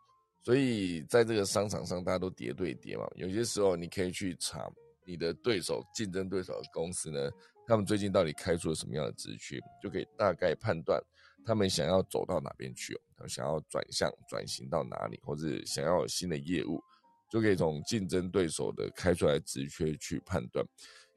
[0.43, 3.07] 所以在这个商场上，大家都叠对叠嘛。
[3.15, 4.67] 有些时候你可以去查
[5.05, 7.29] 你的对手、竞争对手的公司呢，
[7.67, 10.99] 他们最近到底开出了什么样的直缺，就可以大概判断
[11.45, 16.81] 他们想要走到哪边去哦，他们想要转向、转型到哪里，或者想要有新的业务。
[17.31, 20.65] 就可以从竞争对手的开出来直缺去判断，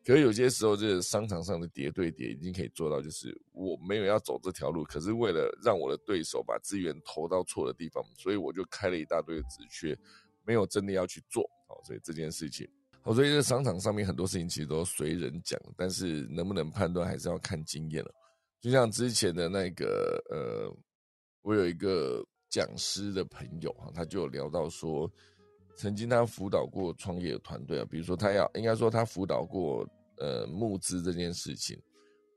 [0.07, 9.99] 可是有些时候，这个商场上的叠对叠已经可以做到，就是我没有要走这条路，可是为了让我的对手把资源投到错的地方，所以我就开了一大堆的直缺，
[10.45, 11.43] 没有真的要去做。
[11.67, 12.69] 好，所以这件事情，
[13.03, 18.15] 好，所以这商场上面很多事情其实都随人讲，但是能不能判断还是要看经验了。
[18.61, 20.73] 就像之前的那个，呃，
[21.43, 25.11] 我有一个讲师的朋友哈，他就有聊到说。
[25.77, 29.87] 曾经他辅导过创业团队啊，比如说他要应该说他辅导过
[30.19, 31.77] 呃募资这件事情，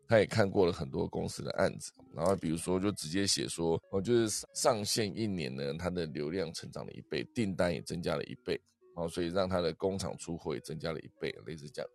[0.08, 8.60] 他也看过了很多公司的案子，然后比如说就直接写说，哦就是上线一年呢，他的流量成长了一倍，订单也增加了一倍，
[8.96, 11.90] 哦所以让他的工厂出货也增加了一倍，类似这样，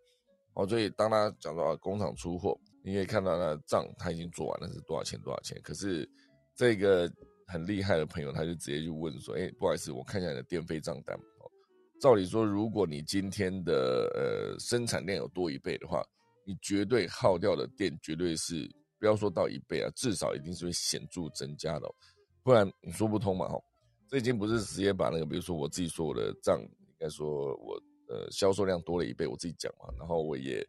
[0.55, 6.09] 哦所以当他讲到工厂出货，你可以看到他的账他已经做完了是多少钱多少钱，可是
[6.55, 7.11] 这个
[7.49, 11.19] 很厉害的朋友他就直接就问说，哎不好意思，我看一下你的电费账单。
[12.03, 16.05] 照理说，如果你今天的呃生产量有多一倍的话，
[16.45, 21.89] 你绝对耗掉的电绝对是不要说到一倍啊，至少一定是会显著增加的，
[22.43, 23.57] 不然你说不通嘛哈。
[24.09, 30.67] 这已经不是直接把那个，比如说我自己说我的账，应该说我呃销售量多了一倍，我自己讲嘛，然后我也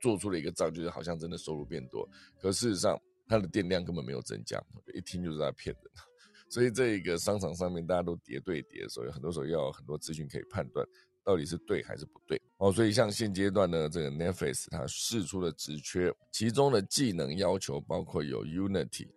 [0.00, 2.04] 做出了一个账，就是好像真的收入变多，
[2.40, 4.60] 可事实上它的电量根本没有增加，
[4.92, 6.11] 一听就是在骗人。
[6.52, 10.86] 所以这一个商场上面大家都叠对叠，所以很多时候要很多资讯可以判断
[11.24, 12.70] 到底是对还是不对哦。
[12.70, 19.08] 所以像现阶段呢，这个 Netflix 它试出的职缺，其中的技能要求包括有 Unity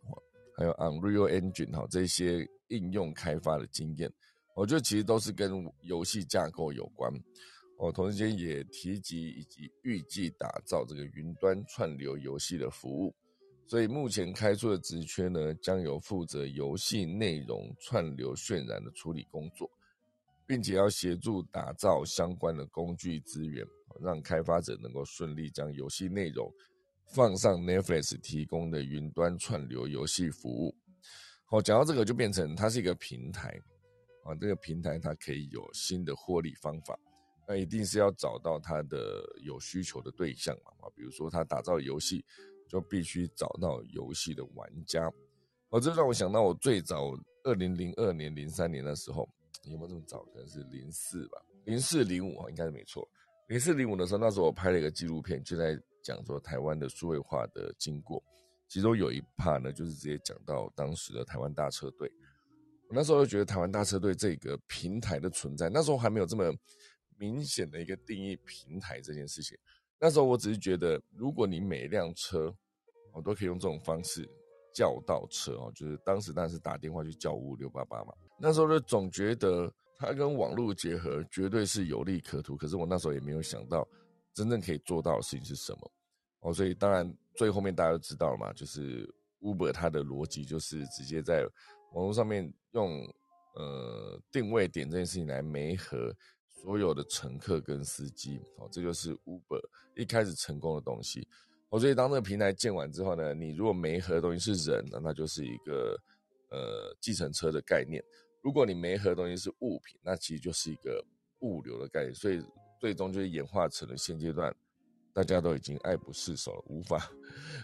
[0.58, 4.10] 还有 Unreal Engine 哈这些应用开发的经验，
[4.56, 7.12] 我觉得其实都是跟游戏架构有关。
[7.80, 13.14] 哦，同时间也提及以及预计打造这个云端串流游戏的服务。
[13.68, 19.70] 所以目前开出的职缺呢，将有负责游戏内容串流渲染的处理工作，
[20.46, 23.66] 并且要协助打造相关的工具资源，
[24.00, 26.52] 让开发者能够顺利将游戏内容
[27.08, 30.76] 放上 Netflix 提供的云端串流游戏服务。
[31.46, 33.50] 好，讲到这个就变成它是一个平台，
[34.24, 36.98] 啊，这个平台它可以有新的获利方法，
[37.48, 42.24] 那一定是要找到它的有需求的对象嘛啊，比如说他打造游戏，
[42.76, 45.10] 就必须找到游戏的玩家。
[45.70, 49.30] 哦，这让我想到我最早二零零二年、零三年的时候，
[49.64, 50.26] 有没有这么早？
[50.26, 53.08] 可能是零四吧，零四零五应该是没错。
[53.48, 58.22] 零四零五的时候，那时候我拍了一个纪录片，就在讲说台湾的数位化的经过。
[58.68, 62.12] 其中有一 part 呢，就是直接讲到当时的台湾大车队。
[62.90, 66.54] 我那时候就觉得台湾大车队这个平台的存在，那时候还没有这么
[67.18, 69.58] 明显的一个定义平台这件事情。
[69.98, 72.54] 那时候我只是觉得，如果你每一辆车，
[73.16, 74.30] 我都可以用这种方式
[74.74, 78.14] 叫到车哦，就是当时当然是打电话去叫五五六八八嘛。
[78.38, 83.88] 那时候就总觉得它跟网络结合绝对是有利可图，可是我那时候也没有想到
[84.34, 85.92] 真正可以做到的事情是什么
[86.42, 86.54] 哦。
[86.54, 89.12] 所以当然最后面大家都知道了嘛，就是
[89.42, 91.48] Uber 它的逻辑就是直接在。
[91.94, 93.08] 网络上面用
[93.54, 96.14] 呃定位点这件事情来媒合
[96.50, 99.62] 所有的乘客跟司机，哦，这就是 Uber
[99.96, 101.26] 一开始成功的东西。
[101.80, 106.00] 所以当这个平台建完之后呢，你如果没合的东西是人，那那就是一个
[106.50, 108.02] 呃计程车的概念；
[108.42, 111.04] 如果你没合的东西是物品，那其实就是一个
[111.40, 112.14] 物流的概念。
[112.14, 112.42] 所以
[112.80, 114.56] 最终就是演化成了现阶段
[115.14, 117.12] 大家都已经爱不释手了，无法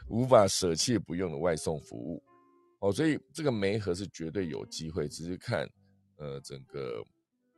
[0.07, 2.23] 无法舍弃不用的外送服务。
[2.79, 5.69] 哦，所以这个媒合是绝对有机会，只是看，
[6.15, 7.03] 呃，整个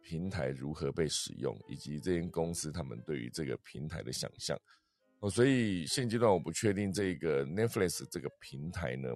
[0.02, 4.60] 平台如何被使用，以及这间公司他们对于这个平台的想象。
[5.24, 9.08] 哦，所以现阶段我不确定这个 Netflix 这个平台呢，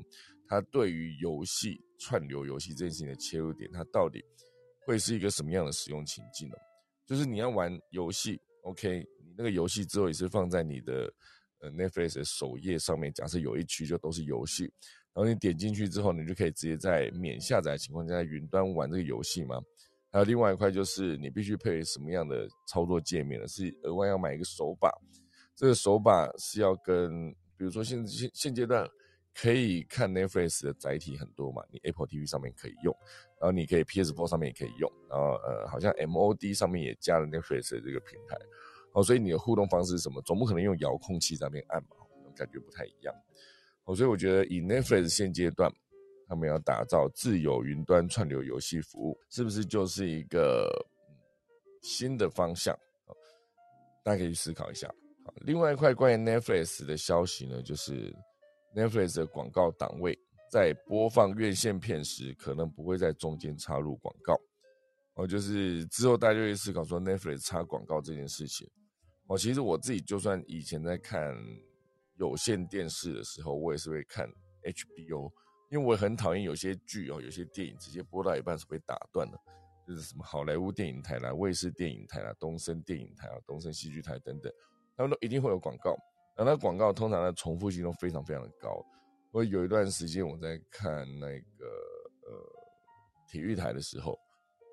[0.47, 4.23] 它对于游戏串流游戏这件事情的切入点，它到底
[4.85, 6.55] 会是一个什么样的使用情境呢？
[7.05, 11.13] 就是你要玩游戏，OK，你那个游戏之后也是放在你的
[11.59, 14.63] 呃 Netflix 的首页上面，假设有一区就都是游戏。
[15.13, 19.59] 然后你点进去之后，你就可以直接在免下载的情况下，在云端玩这个游戏吗？
[20.09, 23.47] 还有另外一块就是你必须配什么样的操作界面呢？
[23.47, 24.89] 是额外要买一个手把，
[25.57, 28.87] 这个手把是要跟，比如说现现现阶段
[29.33, 32.95] 可以看 Netflix 的载体很多嘛，你 Apple TV 上面可以用，
[33.41, 38.37] 然后你可以 PS4 上面也可以用，然后呃好像 MOD 上面也加了 Netflix 的这个平台，
[38.93, 40.21] 哦，所以你的互动方式是什么？
[40.21, 41.95] 总不可能用遥控器在那边按嘛，
[42.35, 43.15] 感觉不太一样。
[43.85, 45.73] 哦，所以我觉得以 Netflix 现阶段，
[46.27, 50.69] 他们要打造自有云端串流游戏服务，是不是就是一个
[51.81, 52.77] 新的方向？
[54.03, 54.87] 大家可以去思考一下。
[55.41, 58.15] 另外一块关于 Netflix 的消息呢，就是
[58.75, 60.17] Netflix 的广告档位
[60.51, 64.39] 在播放院线片时，可能不会在中间插入广告。
[65.15, 68.69] 哦，就是之后大家就会思考说 Netflix 插广告这件事情。
[69.27, 71.35] 哦，其实我自己就算以前在看。
[72.19, 74.27] 有线电视的时候，我也是会看
[74.63, 75.31] HBO，
[75.69, 79.37] 因为我很讨厌有些剧哦，有些电影直接播到一半是被打断的，
[79.87, 84.51] 就是什么好莱坞电影台啦、卫视电影台啦、东森电影台啊、东森戏剧台等等，
[84.97, 85.91] 他们都一定会有广告，
[86.35, 88.83] 然后那广告通常的重复性都非常非常的高。
[89.31, 91.65] 我有一段时间我在看那个
[92.25, 92.33] 呃
[93.31, 94.17] 体育台的时候，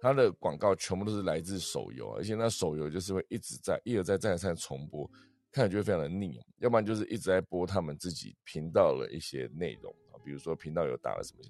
[0.00, 5.08] 它的广告全部都是来自手游，而且那手游就是会一直在一而再再而三的重播。
[5.52, 11.42] 看着就会非常的腻，要不然就是一直在播他们自己频道的一些内容啊，比如说频道有打了什么，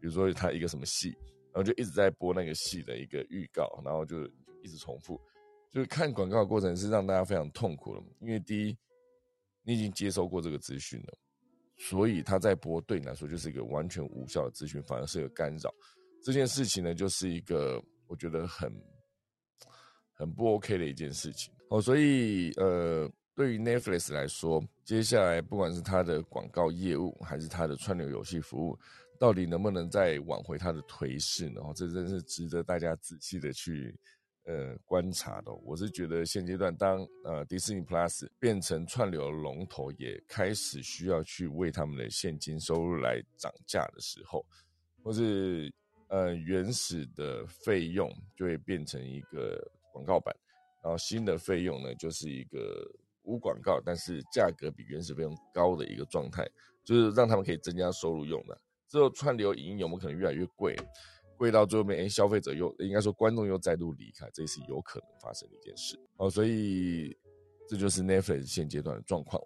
[0.00, 1.16] 比如说他一个什么戏，
[1.52, 4.24] 然后就一直在播那个戏的一个预告，然后就
[4.64, 5.20] 一直重复，
[5.72, 8.76] 就是看广告的过程是让大家非常痛苦的，因为第一，
[9.62, 11.18] 你已经接收过这个资讯了，
[11.76, 15.74] 所以他在播对你来说就是一个完全无效的资讯，反而是个干扰。
[16.22, 18.72] 这件事情呢，就是一个我觉得很
[20.12, 23.10] 很不 OK 的一件事情哦，所以呃。
[23.34, 28.78] 对于 Netflix 来说，接下来不管是它的广告业务，还是它的串流游戏服务，
[29.18, 31.62] 到底能不能再挽回它的颓势呢？
[31.74, 33.98] 这真是值得大家仔细的去
[34.44, 35.52] 呃观察的。
[35.64, 44.44] 我是觉得现阶段，当呃迪士尼 Plus 变成串流龙头，也开始需要去为他们的现金收入来涨价的时候，
[45.02, 45.72] 或是
[46.08, 49.62] 呃原始的费用就会变成一个
[49.92, 50.34] 广告版，
[50.82, 52.90] 然后新的费用呢就是一个。
[53.24, 56.44] 无广告，但是价格比原始费用高的一个状态，
[56.82, 58.60] 就是让他们可以增加收入用的。
[58.88, 60.74] 之后串流影音有没有可能越来越贵？
[61.42, 65.98] 会到最后面，哎，消费者又应该说观众又再度离开，这是有可能发生的一件事。
[66.16, 67.16] 哦，所以
[67.68, 69.42] 这就是 Netflix 现阶段的状况。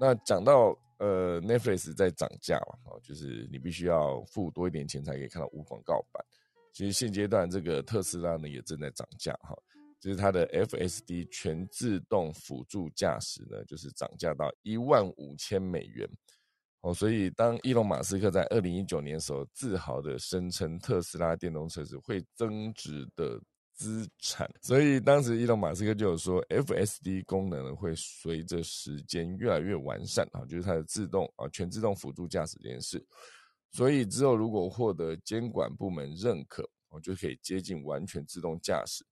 [0.00, 6.24] 那讲到呃 Netflix 在涨价嘛，哦，就是你必须要付多一点钱才可以看到无广告版。
[6.72, 9.56] 其实现阶段这个特斯拉呢也正在涨价哈。
[9.98, 16.08] 就是它的 FSD 全自动辅助驾驶呢，就是涨价到一万五千美元。
[16.86, 23.42] 哦，所以当伊隆马斯克在二零一九年时候自豪的声称特斯拉电动车是会增值的
[23.74, 33.04] 资产，所以当时伊隆马斯克就有说，FSD 功能会随着时间越来越完善啊，就是它的自动啊全自动辅助驾驶这件事。
[33.72, 39.04] 所以之后如果获得监管部门认可，我就可以接近完全自动驾驶，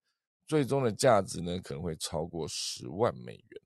[0.47, 3.64] 最终的价值呢可能会超过十万美元。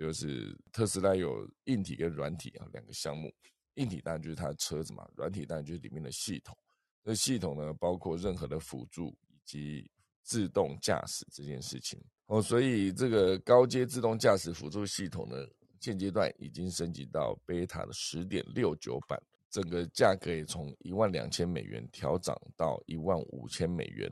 [0.00, 3.30] 就是特斯拉有硬体跟软体啊两个项目，
[3.74, 6.56] 硬体当然就是它的车子嘛，软体当然就是里面的系统。
[7.02, 9.90] 那系统呢包括任何的辅助以及
[10.22, 15.36] 自动驾驶这件事情哦，所以这个高阶自动驾驶辅助系统呢，
[15.80, 24.10] 现阶段已经升级到贝塔的十点六九版，整个价格也从一万两千美元调涨到一万五千美元，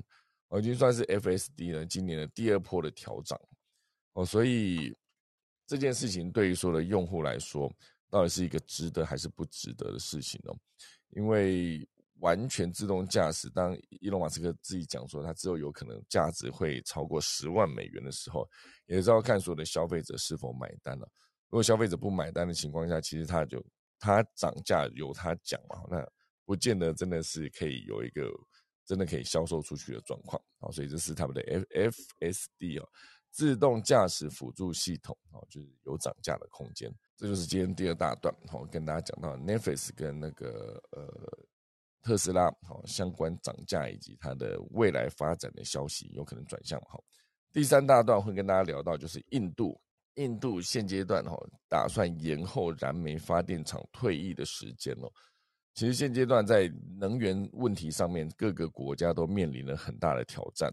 [0.58, 3.40] 已经算是 FSD 呢今年的第二波的调涨
[4.12, 4.94] 哦，所以。
[5.68, 7.70] 这件事情对于所有的用户来说，
[8.08, 10.52] 到底是一个值得还是不值得的事情呢？
[11.10, 11.86] 因为
[12.20, 18.48] 完全自动驾驶，当伊隆马斯克自己讲说他之后有可能价值会超过十万美元的时候，
[18.86, 21.06] 也是要看所有的消费者是否买单了。
[21.50, 23.62] 如果消费者不买单的情况下，其实他就
[23.98, 26.02] 他涨价由他讲嘛，那
[26.46, 28.30] 不见得真的是可以有一个
[28.86, 30.70] 真的可以销售出去的状况啊。
[30.70, 32.88] 所以这是他们的 F F S D 哦。
[33.30, 36.92] 自动驾驶辅助系统，哦，就是有涨价的空间。
[37.16, 41.06] 这就是今天第二大段，好，跟大家讲到 Netflix 跟那个呃
[42.02, 46.80] 特斯拉，好，相关涨价以及它的未来发展的消息，有可能转向。
[46.88, 47.02] 好，
[47.52, 49.80] 第三大段会跟大家聊到，就是印度，
[50.14, 51.36] 印度现阶段哈
[51.68, 55.10] 打算延后燃煤发电厂退役的时间哦。
[55.74, 56.68] 其实现阶段在
[56.98, 60.72] 能源问题上面，各个国家都面临了很大的挑战。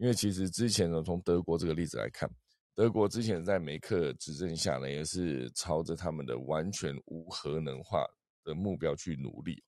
[0.00, 2.26] 因为其实之前呢，从德国这个例子来看，
[2.74, 8.06] 德国之前在梅克执政下呢，也是朝着他们的完全无核能化
[8.42, 9.62] 的目标去努力。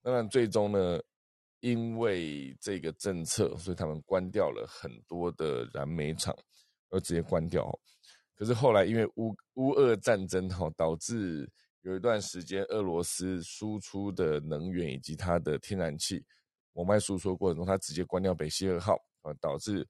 [0.00, 1.00] 当然，最终呢，
[1.58, 6.32] 因为这个政策，所以他们关掉了很多的燃煤厂，
[6.90, 7.68] 而直接关掉。
[8.36, 11.50] 可是后来因为乌乌俄战争哈，导致
[11.80, 16.24] 有一段时间俄罗斯输出的能源以及它的天然气
[16.74, 18.96] 往外输出过程中，它直接关掉北溪二号。
[19.24, 19.86] 啊，导致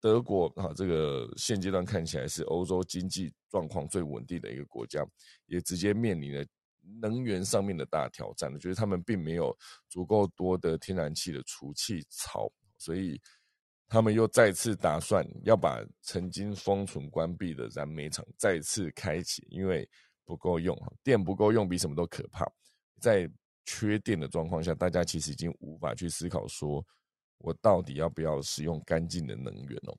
[0.00, 5.04] 德国啊，这个现阶段看起来是欧洲经济状况最稳定的一个国家，
[5.46, 6.46] 也直接面临了
[7.00, 8.56] 能源上面的大挑战。
[8.60, 9.54] 就是他们并没有
[9.88, 13.20] 足够多的天然气的储气槽，所以
[13.88, 19.88] 他们又再次打算要把曾经封存关闭的燃煤厂再次开启，因为
[20.24, 22.46] 不够用，电不够用比什么都可怕。
[23.00, 23.28] 在
[23.64, 26.86] 缺电的状况下，大家其实已经无法去思考说。
[27.38, 29.96] 我到底要不要使用干净的能源哦？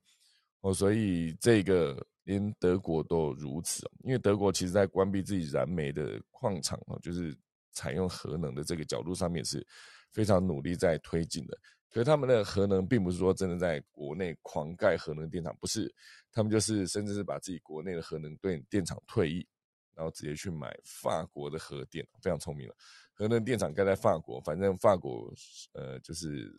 [0.61, 7.33] 哦，所以这个连德国都如此哦，因为德国其实在关闭自己燃煤的矿场哦，就是
[7.71, 9.65] 采用核能的这个角度上面是
[10.11, 11.57] 非常努力在推进的。
[11.89, 15.89] 可是他们的核能并不是说真的在国内狂盖核能电厂，不是，
[16.31, 19.47] 他们就是甚至是把自己国内的核能电电厂退役，
[19.95, 22.75] 然后直接去买法国的核电，非常聪明了。
[23.13, 25.33] 核能电厂盖在法国，反正法国
[25.71, 26.53] 呃就是。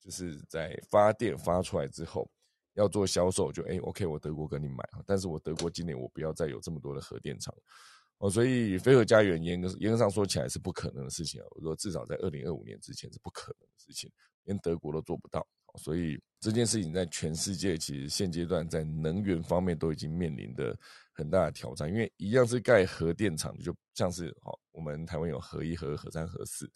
[0.00, 2.30] 就是在发电发出来之后，
[2.74, 7.54] 要做销售，就哎，OK，我德国跟你买但是我德国今年我不要再有这么多的核电厂
[8.18, 11.46] 哦，所以飞核家园严格严格上说起来是不可能的事情啊。
[11.50, 14.10] 我说至少在二零二五年之前是不可能的事情，
[14.44, 15.46] 连德国都做不到。
[15.76, 20.76] 所以这件事情在全世界其实现阶段在能源方面都已经面临的
[21.12, 26.68] 很大的挑战，因为一样是盖核电厂，就像是好，我们台湾有核一、核二、核三、核四。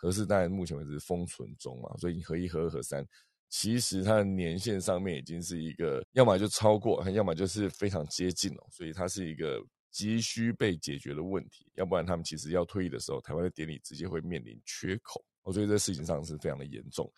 [0.00, 3.06] 合适当然目前为止封存中嘛，所以合一、合二、合三，
[3.50, 17.12] 其实它的年限上面已经是一个，要么就超过，要么就是非常接近了，所以它是一个急需被解决的问题，要不然他们其实要退役的时候，台湾的典礼直接会面临缺口，我觉得这事情上是非常的严重。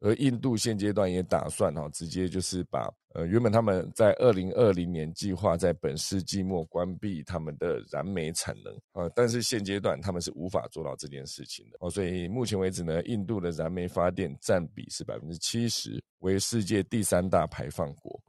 [0.00, 18.22] 而印度现阶段也打算哈，直接就是把呃原本他们在二零二零年计划在本世纪末关闭他们的燃煤产能啊，但是现阶段他们是无法做到这件事情的哦，所以目前为止呢，印度的燃煤发电占比是百分之七十，为世界第三大排放国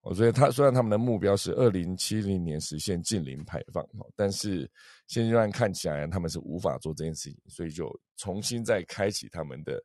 [0.00, 4.68] 哦，所以他虽然他们的目标是二零七零年实现近零排放哦，但是
[5.06, 9.80] 现阶段看起来他们是无法做这件事情，所以就重新再开启他们的。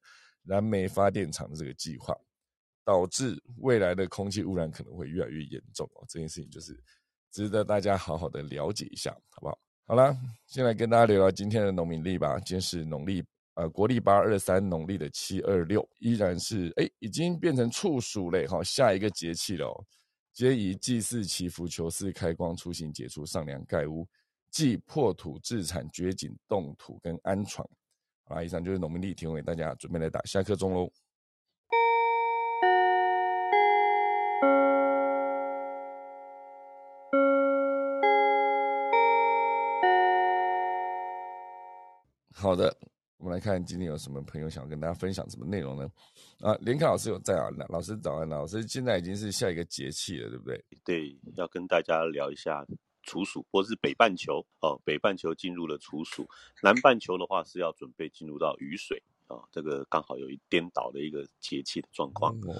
[0.47, 2.15] 燃煤发电厂的这个计划，
[2.85, 6.05] 导致未来的空气污染可能会越来越严重哦。
[6.07, 6.81] 这件事情就是
[7.31, 9.59] 值得大家好好的了解一下，好不好？
[9.85, 10.17] 好了，
[10.47, 12.39] 先来跟大家聊聊今天的农民历吧。
[12.39, 13.23] 今天是农历
[13.55, 19.85] 呃国历八二三，农历的七二六，依然是哎已经变成处暑嘞哈，下一个节气了。
[20.33, 24.07] 皆以祭祀祈福求祀开光出行解除上梁盖屋，
[24.51, 27.67] 即破土制产、掘井动土跟安床。
[28.29, 30.91] 好啦，以上就是农民历提供给大家，准备来打下课钟喽。
[42.35, 42.75] 好的，
[43.17, 45.89] 我们来看今天有什么朋友想要跟大家分享什么内容呢？
[46.41, 50.65] 啊，连凯老师有在啊，老师早安，老师现在已经是下一个节气了，对不对？
[50.83, 52.65] 对，要跟大家聊一下
[53.07, 56.27] 处暑，或是北半球哦，北半球进入了处暑，
[56.61, 62.35] 南半球的话是要准备进入到雨水啊，这个刚好有一颠倒的一个节气的状况。
[62.41, 62.53] 哦，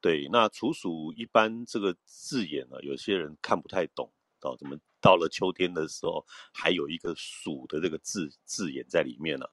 [0.00, 9.46] 对，那处暑一般这个字眼呢，有些人看不太懂哦，怎么到了秋天的时候还有一个暑的这个字字眼在里面呢？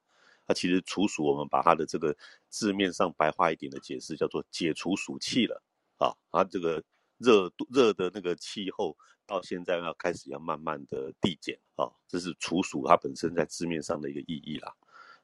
[0.48, 2.16] 那其实处暑，我们把它的这个
[2.48, 5.62] 字面上白话一点的解释叫做解除暑气了
[5.98, 6.84] 啊，它这个
[7.20, 8.98] 热度热的那个气候
[9.28, 14.74] 到现在要开始要慢慢的递减啊，这是处暑它本身在字面上的一个意义啦。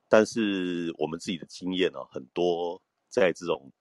[0.07, 2.79] 但是我们自己的经验呢、很多
[3.09, 3.71] 在这种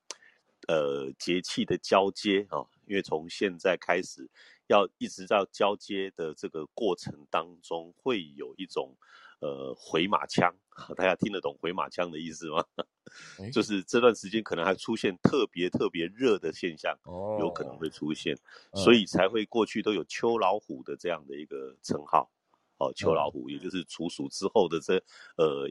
[0.69, 4.31] 呃节气的交接啊，因为从现在开始
[4.69, 8.97] 要一直到交接的这个过程当中，会有一种
[9.41, 10.55] 呃回马枪，
[10.97, 12.65] 大家听得懂回马枪的意思吗？
[13.39, 18.35] 诶就是这段时间可能还出现特别特别热的现象，哦，有可能会出现，
[18.73, 22.31] 嗯所以才会过去都有秋老虎的这样的一个称号。
[22.79, 24.97] 哦，秋嗯老虎，也就是处暑之后的这
[25.37, 25.69] 呃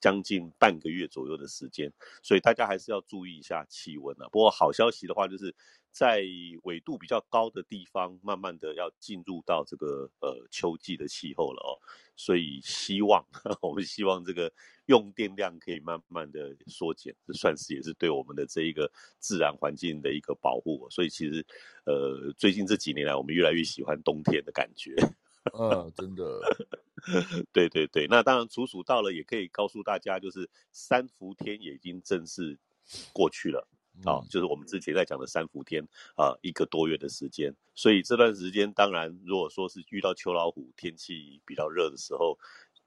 [0.00, 1.92] 将近半个月左右的时间，
[2.22, 4.28] 所以大家还是要注意一下气温啊。
[4.30, 5.54] 不过好消息的话，就是
[5.90, 6.22] 在
[6.64, 11.72] 纬度比较高的地方，慢慢的要进入到这个呃秋季的气候了哦。
[12.16, 13.24] 所以希望
[13.62, 14.52] 我们希望这个
[14.86, 20.90] 用电量可以慢慢的缩减，这算是也是对我们的这一个自然环境的一个保护哦。
[20.90, 21.44] 所以其实
[21.86, 24.94] 呃最近这几年来，我们越来越喜欢冬天的感觉。
[25.58, 26.40] 嗯，真的，
[27.52, 32.58] 对对对，那当然处暑到了，也可以告诉大家，就是三伏天也已经正式
[33.12, 33.66] 过去了。
[34.04, 35.82] 啊、嗯就是我们之前在讲的三伏天
[36.16, 37.54] 啊、一个多月的时间。
[37.74, 42.38] 所以这段时间，当然如果说是遇到秋老虎，天气比较热的时候，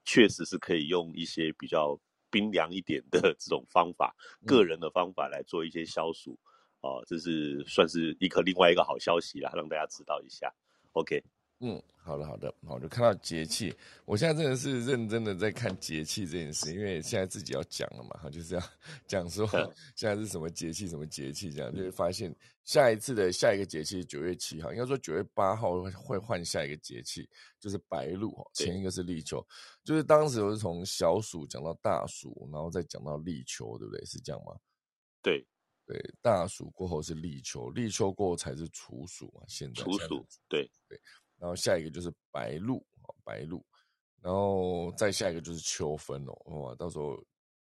[0.04, 1.96] 确实是可以用一些比较
[2.30, 6.36] 冰凉一点的 这种方法，个人的方法来做一些消暑。
[6.80, 10.52] 啊、这是算是一个另外一个好消息啦，让大家知道一下。
[10.92, 11.22] OK，
[11.60, 18.62] 嗯，好的好的，好，就看到节气，我现在真的是认真的在看节气这件事，因为现在自己要讲了嘛，哈，就是要
[19.08, 19.72] 讲说嗯。
[19.94, 22.34] 现在是什么节气，什么节气，这样就会发现
[22.64, 27.26] 下一次的下一个节气九月七号，应该说九月八号会会换下一个节气，
[27.58, 29.42] 就是白露前一个是立秋，
[29.82, 34.04] 就是当时我是从小暑讲到大暑，然后再讲到立秋，对不对？
[34.04, 34.54] 是这样吗？
[35.22, 35.42] 对，
[35.86, 40.70] 对，大暑过后是立秋，立秋过后才是处暑嘛，现在处暑，对，
[41.38, 43.64] 然后下一个就是白露，哦，白露，
[44.20, 47.16] 然后再下一个就是秋分哦，哇，到时候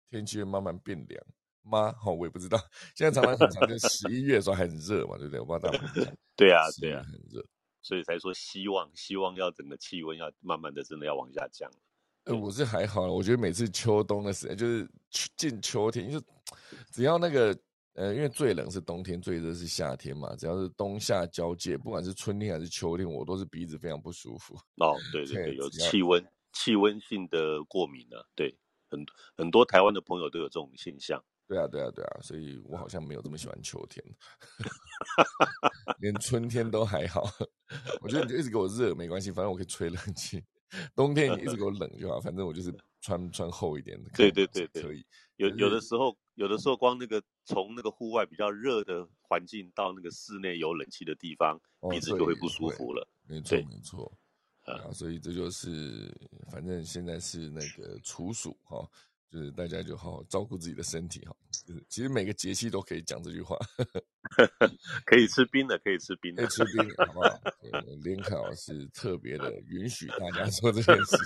[0.09, 1.25] 天气会慢慢变凉
[1.63, 1.93] 吗？
[2.05, 2.57] 哦， 我也不知道，
[2.95, 5.39] 现在常常很常，就十一月的时候还很热嘛，对不对？
[5.39, 7.03] 我不知道大家对啊，11对啊。
[7.03, 7.45] 很热。
[7.85, 11.69] 所以才说希望，希望要整个气温要慢慢的真的要往下降。
[12.23, 16.21] 呃，我是还好啦，我觉得每次秋冬的时候，就是秋进秋天，就
[16.91, 17.53] 只要那个
[17.93, 24.55] 呃，因为最冷是冬天，最热是夏天嘛，只要是冬夏交界，不管是春天还是秋天，我都是鼻子非常不舒服。
[24.77, 28.57] 哦，对对对对，有气温气温性的过敏呢、对，
[28.89, 29.05] 很
[29.37, 31.23] 很多台湾的朋友都有这种现象。
[31.45, 34.03] 对啊，对啊，对啊，所以我好像没有这么喜欢秋天，
[35.99, 37.29] 连春天都还好。
[38.01, 40.43] 我觉得你就一直给我热没关系，反正我可以吹冷气。
[40.95, 44.09] 冬天你一直 给我冷就好，反正我就是穿穿厚一点的。
[44.15, 45.05] 对对对对可以。
[45.37, 53.07] 有有的时候，有的时候光那个从那个户外比较热的环境到那个室内有冷气的地方，哦鼻子就会不舒服了。
[53.27, 54.11] 没错，没错。
[54.65, 56.09] 啊啊，所以这就是，
[56.49, 58.89] 反正现在是那个处暑哈，
[59.33, 61.35] 就是大家就好好照顾自己的身体哈。
[61.65, 63.57] 就是其实每个节气都可以讲这句话，
[65.05, 66.51] 可以吃冰的，可以吃冰的可以。
[66.55, 67.41] 吃冰，好不好？
[67.61, 71.17] 对连凯老师特别的允许大家做这件事，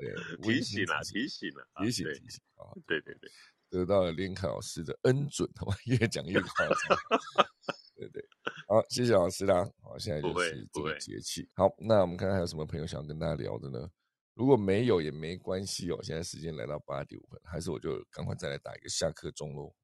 [0.00, 0.14] 对，
[0.54, 3.28] 提醒了，提醒了，啊提醒提醒啊，对对对，
[3.70, 5.74] 得到了连凯老师的恩准，好吧？
[5.86, 6.98] 越讲越夸张。
[7.96, 8.24] 对对，
[8.68, 9.68] 好，谢谢老师啦。
[9.82, 11.48] 好，现在就是这个节气。
[11.54, 13.90] 好，那我们看看还有什么朋友想要跟大家聊的呢？
[14.38, 15.98] 如果没有也没关系哦。
[16.00, 19.74] 现在时间来到八点五分，还是我就赶快再来打一个下课钟喽。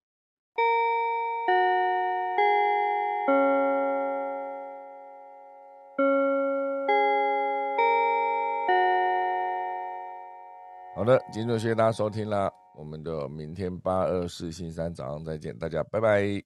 [10.94, 12.48] 好的，今天就谢谢大家收听啦。
[12.76, 16.40] 我们的明天八二四星期三早上再见，大家拜拜。